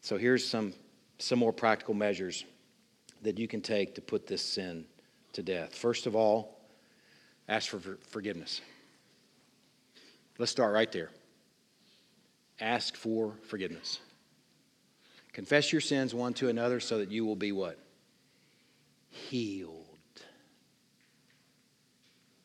[0.00, 0.72] so here's some,
[1.18, 2.44] some more practical measures
[3.22, 4.84] that you can take to put this sin
[5.32, 5.74] to death.
[5.74, 6.58] First of all,
[7.48, 8.60] ask for forgiveness.
[10.38, 11.10] Let's start right there.
[12.60, 14.00] Ask for forgiveness.
[15.32, 17.78] Confess your sins one to another so that you will be what?
[19.08, 19.86] Healed.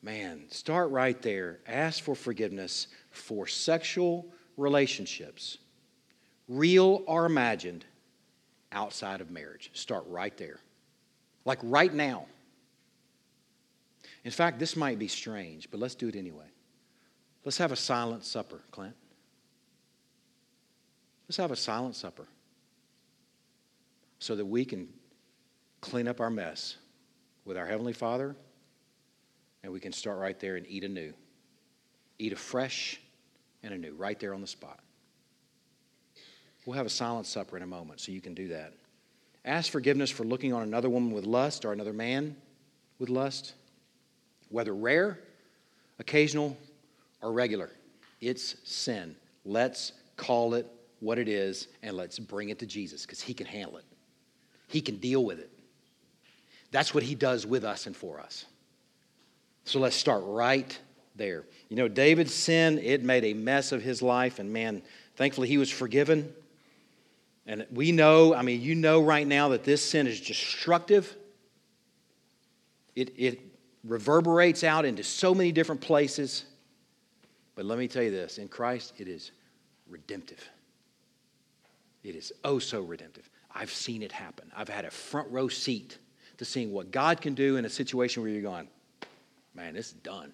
[0.01, 1.59] Man, start right there.
[1.67, 4.27] Ask for forgiveness for sexual
[4.57, 5.57] relationships,
[6.47, 7.85] real or imagined,
[8.71, 9.71] outside of marriage.
[9.73, 10.59] Start right there.
[11.45, 12.25] Like right now.
[14.23, 16.45] In fact, this might be strange, but let's do it anyway.
[17.43, 18.95] Let's have a silent supper, Clint.
[21.27, 22.27] Let's have a silent supper
[24.19, 24.87] so that we can
[25.81, 26.77] clean up our mess
[27.45, 28.35] with our Heavenly Father
[29.63, 31.13] and we can start right there and eat anew.
[32.17, 32.99] Eat afresh
[33.65, 34.79] and anew, right there on the spot.
[36.65, 38.73] We'll have a silent supper in a moment so you can do that.
[39.43, 42.35] Ask forgiveness for looking on another woman with lust or another man
[42.97, 43.53] with lust,
[44.49, 45.19] whether rare,
[45.99, 46.57] occasional,
[47.21, 47.69] or regular.
[48.21, 49.15] It's sin.
[49.43, 50.67] Let's call it
[50.99, 53.85] what it is and let's bring it to Jesus because He can handle it.
[54.67, 55.51] He can deal with it.
[56.71, 58.45] That's what He does with us and for us.
[59.65, 60.77] So let's start right
[61.15, 61.45] there.
[61.69, 64.81] You know, David's sin, it made a mess of his life, and man,
[65.15, 66.33] thankfully he was forgiven.
[67.47, 71.15] And we know, I mean, you know right now that this sin is destructive.
[72.95, 73.39] It, it
[73.83, 76.45] reverberates out into so many different places.
[77.55, 79.31] But let me tell you this in Christ, it is
[79.87, 80.49] redemptive.
[82.03, 83.29] It is oh so redemptive.
[83.53, 84.51] I've seen it happen.
[84.55, 85.97] I've had a front row seat
[86.37, 88.67] to seeing what God can do in a situation where you're going,
[89.53, 90.33] man, it's done.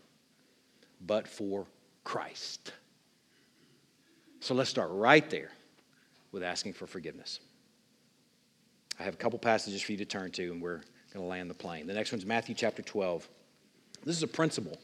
[1.06, 1.66] But for
[2.04, 2.74] Christ.
[4.40, 5.52] So let's start right there
[6.32, 7.40] with asking for forgiveness.
[9.00, 10.82] I have a couple passages for you to turn to, and we're
[11.14, 11.88] going to land the plane.
[11.88, 13.28] The next one's Matthew chapter 12.
[14.04, 14.80] This is a principle.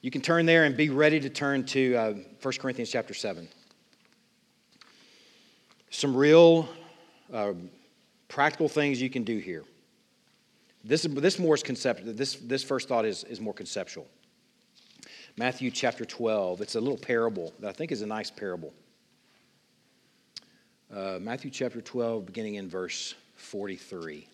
[0.00, 2.12] You can turn there and be ready to turn to uh,
[2.42, 3.48] 1 Corinthians chapter 7.
[5.90, 6.68] Some real
[7.32, 7.52] uh,
[8.28, 9.64] practical things you can do here.
[10.84, 12.12] This, this more is conceptual.
[12.12, 14.06] This, this first thought is, is more conceptual.
[15.38, 16.60] Matthew chapter 12.
[16.62, 18.74] It's a little parable that I think is a nice parable.
[20.92, 24.26] Uh, Matthew chapter 12, beginning in verse 43.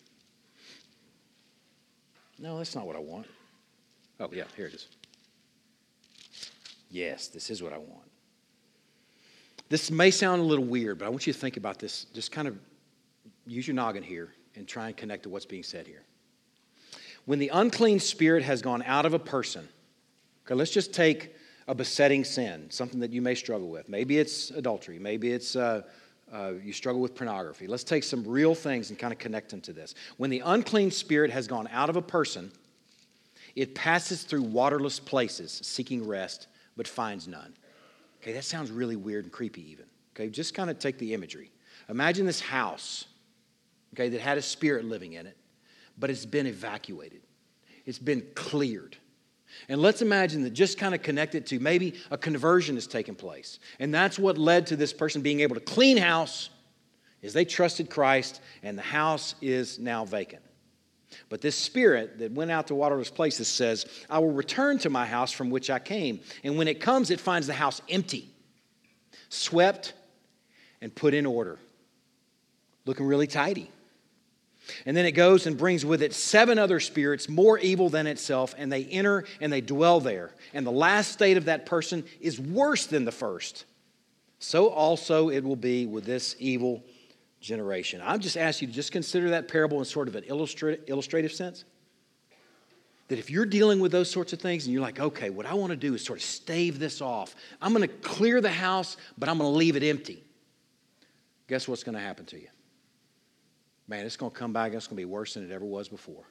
[2.39, 3.27] No, that's not what I want.
[4.19, 4.89] Oh, yeah, here it is.
[6.91, 8.11] Yes, this is what I want.
[9.69, 12.07] This may sound a little weird, but I want you to think about this.
[12.15, 12.57] Just kind of
[13.47, 16.03] use your noggin here and try and connect to what's being said here.
[17.27, 19.69] When the unclean spirit has gone out of a person,
[20.45, 21.35] okay, let's just take
[21.67, 23.89] a besetting sin, something that you may struggle with.
[23.89, 25.83] Maybe it's adultery, maybe it's uh,
[26.33, 27.67] uh, you struggle with pornography.
[27.67, 29.95] Let's take some real things and kind of connect them to this.
[30.17, 32.51] When the unclean spirit has gone out of a person,
[33.55, 37.55] it passes through waterless places seeking rest, but finds none.
[38.21, 39.85] Okay, that sounds really weird and creepy, even.
[40.15, 41.51] Okay, just kind of take the imagery.
[41.89, 43.07] Imagine this house
[43.95, 45.37] okay, that had a spirit living in it,
[45.99, 47.23] but it's been evacuated,
[47.87, 48.97] it's been cleared.
[49.69, 53.59] And let's imagine that just kind of connected to maybe a conversion has taken place.
[53.79, 56.51] And that's what led to this person being able to clean house
[57.23, 60.43] is they trusted Christ and the house is now vacant.
[61.29, 65.07] But this spirit that went out to waterless places says, I will return to my
[65.07, 66.21] house from which I came.
[66.43, 68.29] And when it comes, it finds the house empty,
[69.29, 69.95] swept,
[70.81, 71.59] and put in order,
[72.85, 73.71] looking really tidy.
[74.87, 78.55] And then it goes and brings with it seven other spirits more evil than itself,
[78.57, 80.35] and they enter and they dwell there.
[80.53, 83.65] And the last state of that person is worse than the first.
[84.39, 86.83] So also it will be with this evil
[87.41, 88.01] generation.
[88.05, 91.65] I'm just asking you to just consider that parable in sort of an illustrative sense.
[93.09, 95.53] That if you're dealing with those sorts of things and you're like, okay, what I
[95.53, 97.37] want to do is sort of stave this off.
[97.61, 100.25] I'm going to clear the house, but I'm going to leave it empty.
[101.49, 102.49] Guess what's going to happen to you?
[103.87, 105.65] Man, it's going to come back and it's going to be worse than it ever
[105.65, 106.25] was before.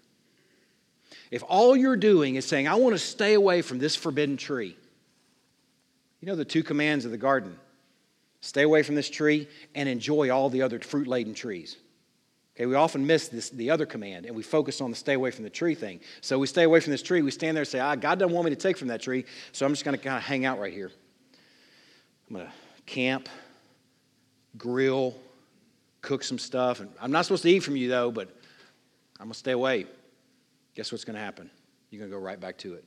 [1.29, 4.75] If all you're doing is saying, I want to stay away from this forbidden tree,
[6.19, 7.57] you know the two commands of the garden
[8.43, 11.77] Stay away from this tree and enjoy all the other fruit laden trees.
[12.57, 15.31] Okay, we often miss this, the other command and we focus on the stay away
[15.31, 16.01] from the tree thing.
[16.19, 17.21] So we stay away from this tree.
[17.21, 19.23] We stand there and say, ah, God doesn't want me to take from that tree,
[19.53, 20.91] so I'm just going to kind of hang out right here.
[22.29, 22.53] I'm going to
[22.85, 23.29] camp,
[24.57, 25.15] grill,
[26.03, 26.79] cook some stuff.
[26.79, 28.29] And I'm not supposed to eat from you, though, but
[29.19, 29.87] I'm going to stay away.
[30.75, 31.49] Guess what's going to happen?
[31.89, 32.83] You're going to go right back to it.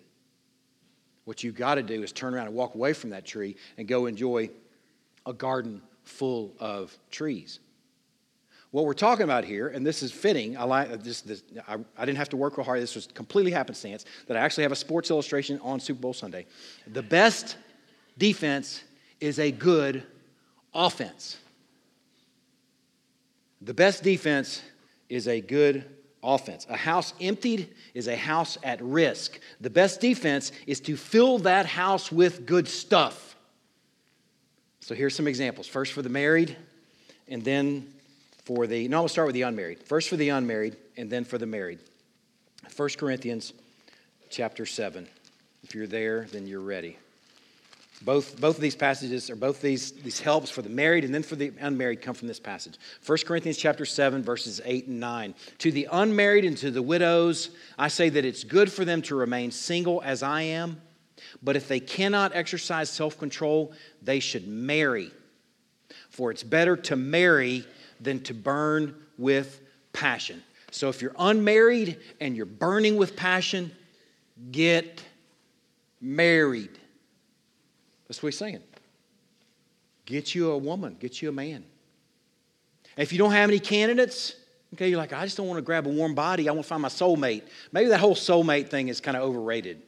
[1.25, 3.89] What you've got to do is turn around and walk away from that tree and
[3.89, 4.51] go enjoy
[5.25, 7.59] a garden full of trees.
[8.71, 11.79] What we're talking about here, and this is fitting, I, like, uh, this, this, I,
[11.97, 12.83] I didn't have to work real hard.
[12.83, 16.47] This was completely happenstance that I actually have a sports illustration on Super Bowl Sunday.
[16.89, 17.57] The best
[18.19, 18.83] defense
[19.21, 20.05] is a good
[20.75, 21.39] offense.
[23.67, 24.63] The best defense
[25.09, 25.85] is a good
[26.23, 26.69] offense.
[26.71, 29.41] A house emptied is a house at risk.
[29.61, 33.35] The best defense is to fill that house with good stuff.
[34.79, 35.67] So here's some examples.
[35.67, 36.57] First for the married,
[37.27, 37.93] and then
[38.45, 39.83] for the, no, we'll start with the unmarried.
[39.83, 41.81] First for the unmarried, and then for the married.
[42.77, 43.53] 1 Corinthians
[44.31, 45.09] chapter 7.
[45.65, 46.99] If you're there, then you're ready.
[48.03, 51.23] Both, both of these passages, or both these, these helps for the married and then
[51.23, 52.77] for the unmarried, come from this passage.
[53.05, 55.35] 1 Corinthians chapter 7, verses 8 and 9.
[55.59, 59.17] To the unmarried and to the widows, I say that it's good for them to
[59.17, 60.81] remain single as I am.
[61.43, 63.73] But if they cannot exercise self control,
[64.03, 65.11] they should marry.
[66.11, 67.65] For it's better to marry
[68.01, 69.61] than to burn with
[69.93, 70.43] passion.
[70.71, 73.73] So if you're unmarried and you're burning with passion,
[74.51, 75.03] get
[76.01, 76.79] married.
[78.09, 78.63] That's what he's saying.
[80.05, 81.65] Get you a woman, get you a man.
[82.97, 84.35] if you don't have any candidates,
[84.75, 86.49] okay, you're like, I just don't want to grab a warm body.
[86.49, 87.43] I want to find my soulmate.
[87.73, 89.83] Maybe that whole soulmate thing is kind of overrated.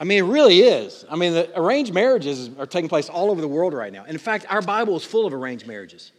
[0.00, 1.04] I mean, it really is.
[1.10, 4.02] I mean, the arranged marriages are taking place all over the world right now.
[4.02, 6.12] And in fact, our Bible is full of arranged marriages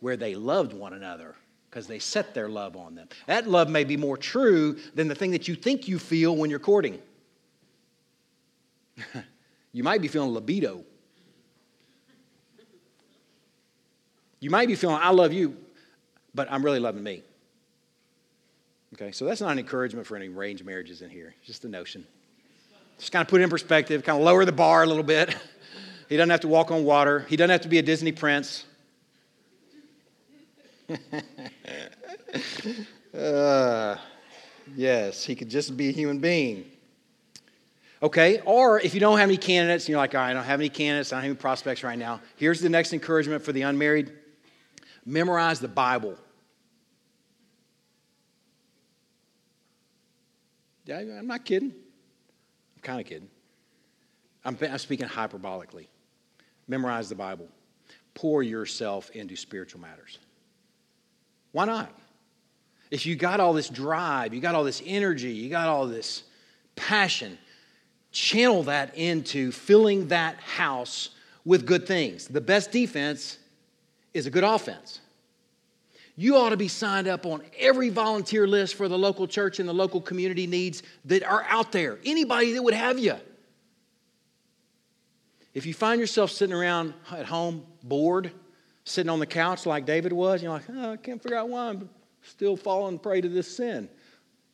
[0.00, 1.34] where they loved one another
[1.68, 3.08] because they set their love on them.
[3.26, 6.48] That love may be more true than the thing that you think you feel when
[6.48, 6.98] you're courting.
[9.72, 10.84] you might be feeling libido.
[14.40, 15.56] You might be feeling, I love you,
[16.34, 17.22] but I'm really loving me.
[18.94, 21.68] Okay, so that's not an encouragement for any arranged marriages in here, it's just a
[21.68, 22.06] notion.
[22.98, 25.34] Just kind of put it in perspective, kind of lower the bar a little bit.
[26.08, 28.66] He doesn't have to walk on water, he doesn't have to be a Disney prince.
[33.16, 33.96] uh,
[34.76, 36.71] yes, he could just be a human being.
[38.02, 40.58] Okay, or if you don't have any candidates, you're like, all right, I don't have
[40.58, 42.20] any candidates, I don't have any prospects right now.
[42.36, 44.12] Here's the next encouragement for the unmarried
[45.06, 46.16] memorize the Bible.
[50.88, 51.72] I'm not kidding
[52.82, 53.28] I'm kind of kidding.
[54.44, 55.86] I'm, I'm speaking hyperbolically.
[56.66, 57.46] Memorize the Bible.
[58.14, 60.18] Pour yourself into spiritual matters.
[61.52, 61.96] Why not?
[62.90, 66.24] If you got all this drive, you got all this energy, you got all this
[66.74, 67.38] passion,
[68.12, 71.10] channel that into filling that house
[71.44, 72.28] with good things.
[72.28, 73.38] The best defense
[74.14, 75.00] is a good offense.
[76.14, 79.68] You ought to be signed up on every volunteer list for the local church and
[79.68, 81.98] the local community needs that are out there.
[82.04, 83.16] Anybody that would have you.
[85.54, 88.30] If you find yourself sitting around at home bored,
[88.84, 91.68] sitting on the couch like David was, you're like, oh, I can't figure out why
[91.68, 91.88] I'm
[92.22, 93.88] still falling prey to this sin.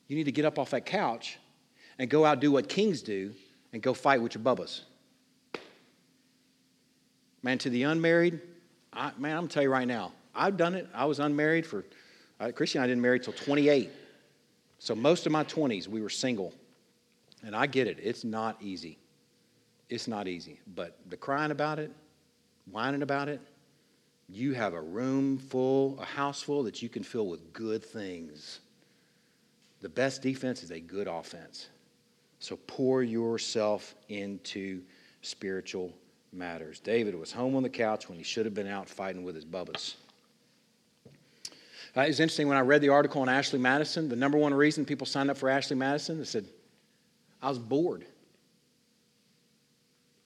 [0.06, 1.38] You need to get up off that couch
[1.98, 3.34] and go out do what kings do
[3.72, 4.82] and go fight with your bubbas.
[7.42, 8.40] Man, to the unmarried,
[8.92, 10.88] I, man, I'm gonna tell you right now, I've done it.
[10.94, 11.84] I was unmarried for,
[12.40, 13.90] uh, Christian I didn't marry till 28.
[14.78, 16.52] So, most of my 20s, we were single.
[17.44, 18.98] And I get it, it's not easy.
[19.88, 20.60] It's not easy.
[20.74, 21.92] But the crying about it,
[22.70, 23.40] whining about it,
[24.28, 28.60] you have a room full, a house full that you can fill with good things.
[29.80, 31.68] The best defense is a good offense.
[32.40, 34.82] So pour yourself into
[35.22, 35.92] spiritual
[36.32, 36.80] matters.
[36.80, 39.44] David was home on the couch when he should have been out fighting with his
[39.44, 39.94] bubbas.
[41.96, 44.84] Uh, it's interesting when I read the article on Ashley Madison, the number one reason
[44.84, 46.44] people signed up for Ashley Madison, they said,
[47.42, 48.04] I was bored.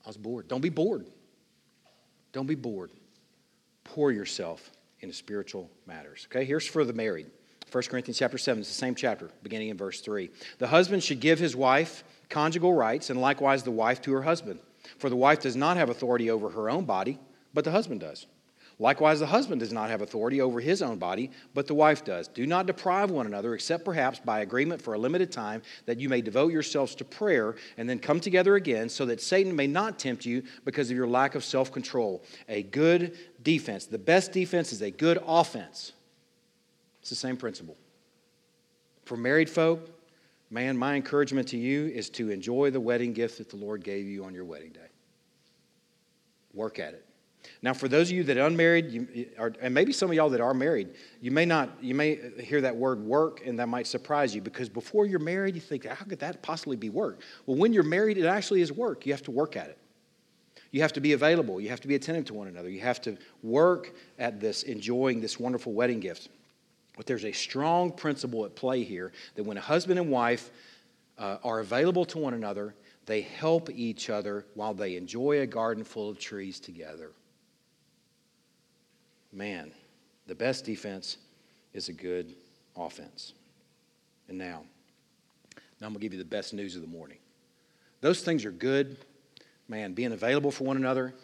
[0.05, 0.49] I was bored.
[0.49, 1.07] Don't be bored.
[2.33, 2.91] Don't be bored.
[3.85, 6.27] Pour yourself into spiritual matters.
[6.31, 7.31] Okay, here's for the married.
[7.73, 10.31] 1 Corinthians chapter 7, it's the same chapter, beginning in verse 3.
[10.59, 14.61] The husband should give his wife conjugal rights, and likewise the wife to her husband.
[14.99, 17.19] For the wife does not have authority over her own body,
[17.55, 18.27] but the husband does.
[18.79, 22.27] Likewise, the husband does not have authority over his own body, but the wife does.
[22.27, 26.09] Do not deprive one another, except perhaps by agreement for a limited time, that you
[26.09, 29.99] may devote yourselves to prayer and then come together again, so that Satan may not
[29.99, 32.25] tempt you because of your lack of self control.
[32.49, 35.93] A good defense, the best defense is a good offense.
[37.03, 37.77] It's the same principle.
[39.05, 39.91] For married folk,
[40.51, 44.07] man, my encouragement to you is to enjoy the wedding gift that the Lord gave
[44.07, 44.89] you on your wedding day.
[46.55, 47.05] Work at it.
[47.61, 49.27] Now, for those of you that are unmarried, you,
[49.61, 50.91] and maybe some of y'all that are married,
[51.21, 54.69] you may not, you may hear that word work, and that might surprise you because
[54.69, 57.21] before you're married, you think, how could that possibly be work?
[57.47, 59.07] Well, when you're married, it actually is work.
[59.07, 59.79] You have to work at it.
[60.71, 61.61] You have to be available.
[61.61, 62.69] You have to be attentive to one another.
[62.71, 66.29] You have to work at this, enjoying this wonderful wedding gift.
[66.97, 70.51] But there's a strong principle at play here that when a husband and wife
[71.19, 72.75] uh, are available to one another,
[73.07, 77.13] they help each other while they enjoy a garden full of trees together
[79.33, 79.73] man,
[80.27, 81.17] the best defense
[81.73, 82.35] is a good
[82.77, 83.33] offense.
[84.29, 84.65] And now,
[85.81, 87.19] now I'm going to give you the best news of the morning.
[88.01, 88.99] Those things are good.
[89.69, 91.15] Man, being available for one another.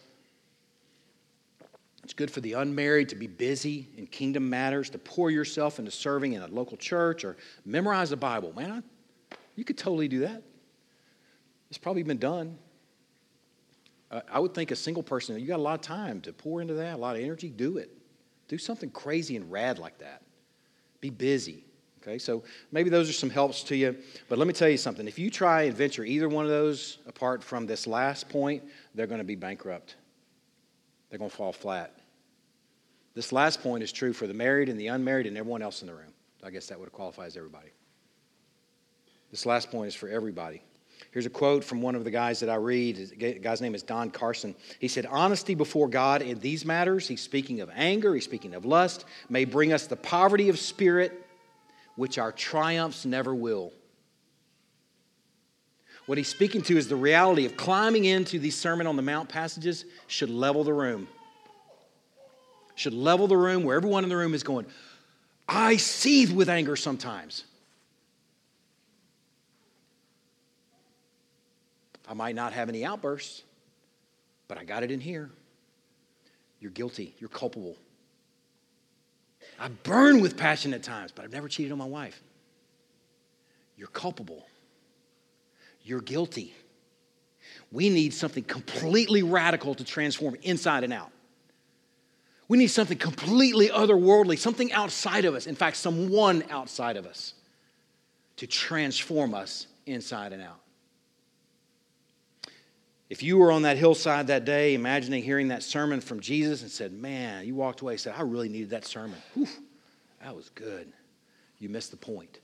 [2.09, 5.91] It's good for the unmarried to be busy in kingdom matters, to pour yourself into
[5.91, 7.37] serving in a local church or
[7.67, 8.51] memorize the Bible.
[8.57, 8.83] Man,
[9.57, 10.43] you could totally do that.
[11.69, 12.57] It's probably been done.
[14.11, 16.63] Uh, I would think a single person, you got a lot of time to pour
[16.63, 17.91] into that, a lot of energy, do it.
[18.49, 20.23] Do something crazy and rad like that.
[21.03, 21.63] Be busy.
[22.01, 22.43] Okay, so
[22.73, 23.95] maybe those are some helps to you.
[24.31, 25.07] But let me tell you something.
[25.07, 28.63] If you try and venture either one of those apart from this last point,
[28.95, 29.97] they're going to be bankrupt.
[31.09, 31.95] They're going to fall flat.
[33.15, 35.89] This last point is true for the married and the unmarried and everyone else in
[35.89, 36.13] the room.
[36.43, 37.71] I guess that would qualify as everybody.
[39.31, 40.63] This last point is for everybody.
[41.11, 42.97] Here's a quote from one of the guys that I read.
[42.97, 44.55] The guy's name is Don Carson.
[44.79, 48.65] He said, Honesty before God in these matters, he's speaking of anger, he's speaking of
[48.65, 51.27] lust, may bring us the poverty of spirit
[51.97, 53.73] which our triumphs never will.
[56.09, 59.29] What he's speaking to is the reality of climbing into these Sermon on the Mount
[59.29, 61.07] passages should level the room.
[62.77, 64.65] Should level the room where everyone in the room is going,
[65.47, 67.45] I seethe with anger sometimes.
[72.09, 73.43] I might not have any outbursts,
[74.49, 75.29] but I got it in here.
[76.59, 77.15] You're guilty.
[77.19, 77.77] You're culpable.
[79.61, 82.19] I burn with passion at times, but I've never cheated on my wife.
[83.77, 84.48] You're culpable.
[85.89, 86.55] You're guilty.
[87.73, 91.11] We need something completely radical to transform inside and out.
[92.47, 95.47] We need something completely otherworldly, something outside of us.
[95.47, 97.33] In fact, someone outside of us
[98.37, 100.61] to transform us inside and out.
[103.09, 106.71] If you were on that hillside that day, imagining hearing that sermon from Jesus and
[106.71, 109.19] said, Man, you walked away and said, I really needed that sermon.
[109.33, 109.49] Whew,
[110.23, 110.93] that was good.
[111.59, 112.41] You missed the point.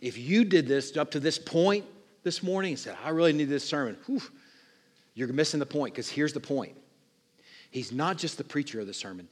[0.00, 1.84] If you did this up to this point
[2.22, 4.22] this morning and said, I really need this sermon, whew,
[5.14, 6.76] you're missing the point because here's the point.
[7.70, 9.28] He's not just the preacher of the sermon,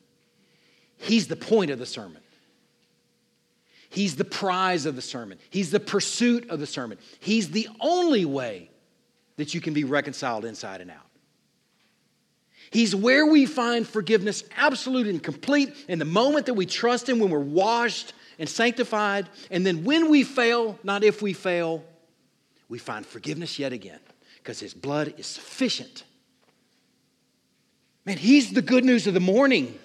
[0.98, 2.22] he's the point of the sermon.
[3.88, 5.38] He's the prize of the sermon.
[5.48, 6.98] He's the pursuit of the sermon.
[7.20, 8.68] He's the only way
[9.36, 11.06] that you can be reconciled inside and out.
[12.70, 17.20] He's where we find forgiveness absolute and complete in the moment that we trust Him,
[17.20, 19.28] when we're washed and sanctified.
[19.50, 21.84] And then when we fail, not if we fail,
[22.68, 24.00] we find forgiveness yet again
[24.38, 26.04] because His blood is sufficient.
[28.04, 29.78] Man, He's the good news of the morning.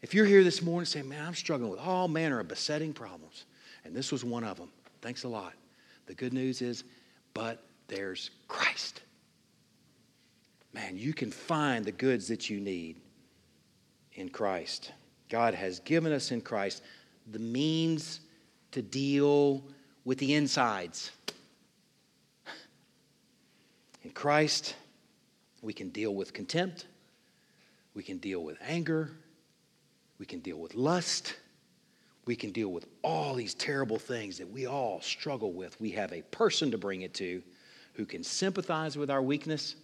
[0.00, 3.44] If you're here this morning saying, Man, I'm struggling with all manner of besetting problems,
[3.84, 4.70] and this was one of them,
[5.00, 5.54] thanks a lot.
[6.06, 6.84] The good news is
[7.34, 9.02] but there's Christ.
[10.72, 12.96] Man, you can find the goods that you need
[14.14, 14.92] in Christ.
[15.32, 16.82] God has given us in Christ
[17.30, 18.20] the means
[18.72, 19.64] to deal
[20.04, 21.10] with the insides.
[24.02, 24.74] In Christ,
[25.62, 26.84] we can deal with contempt,
[27.94, 29.10] we can deal with anger,
[30.18, 31.34] we can deal with lust,
[32.26, 35.80] we can deal with all these terrible things that we all struggle with.
[35.80, 37.42] We have a person to bring it to
[37.94, 39.76] who can sympathize with our weakness,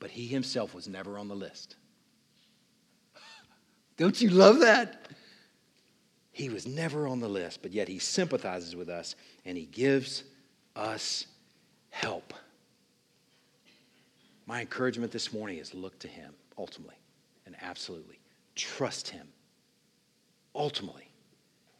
[0.00, 1.76] but he himself was never on the list.
[3.98, 5.08] Don't you love that?
[6.30, 10.22] He was never on the list, but yet he sympathizes with us and he gives
[10.76, 11.26] us
[11.90, 12.32] help.
[14.46, 16.94] My encouragement this morning is look to him ultimately
[17.44, 18.20] and absolutely.
[18.54, 19.26] Trust him
[20.54, 21.10] ultimately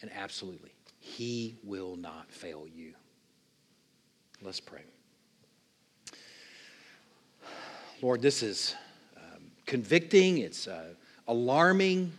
[0.03, 0.75] and absolutely.
[0.99, 2.95] He will not fail you.
[4.43, 4.83] Let's pray.
[8.03, 8.75] Lord, this is
[9.17, 10.95] um, convicting, it's uh,
[11.29, 12.13] alarming.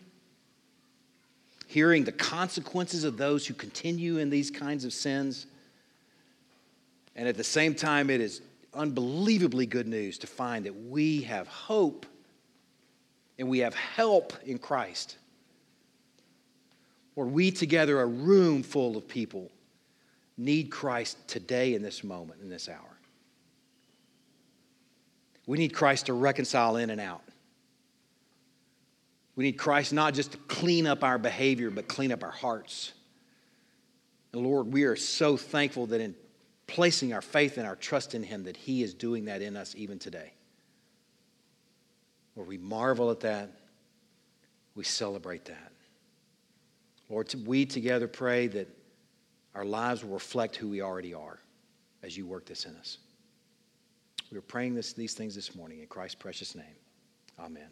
[1.67, 5.45] Hearing the consequences of those who continue in these kinds of sins.
[7.15, 8.41] And at the same time, it is
[8.73, 12.05] unbelievably good news to find that we have hope
[13.37, 15.17] and we have help in Christ.
[17.15, 19.51] Or we together, a room full of people,
[20.37, 22.97] need Christ today in this moment, in this hour.
[25.45, 27.23] We need Christ to reconcile in and out.
[29.39, 32.91] We need Christ not just to clean up our behavior, but clean up our hearts.
[34.33, 36.13] And Lord, we are so thankful that in
[36.67, 39.75] placing our faith and our trust in Him, that He is doing that in us
[39.77, 40.33] even today.
[42.35, 43.49] Lord, we marvel at that.
[44.75, 45.71] We celebrate that.
[47.09, 48.67] Lord, we together pray that
[49.55, 51.39] our lives will reflect who we already are
[52.03, 52.97] as you work this in us.
[54.33, 56.75] We are praying this, these things this morning in Christ's precious name.
[57.39, 57.69] Amen.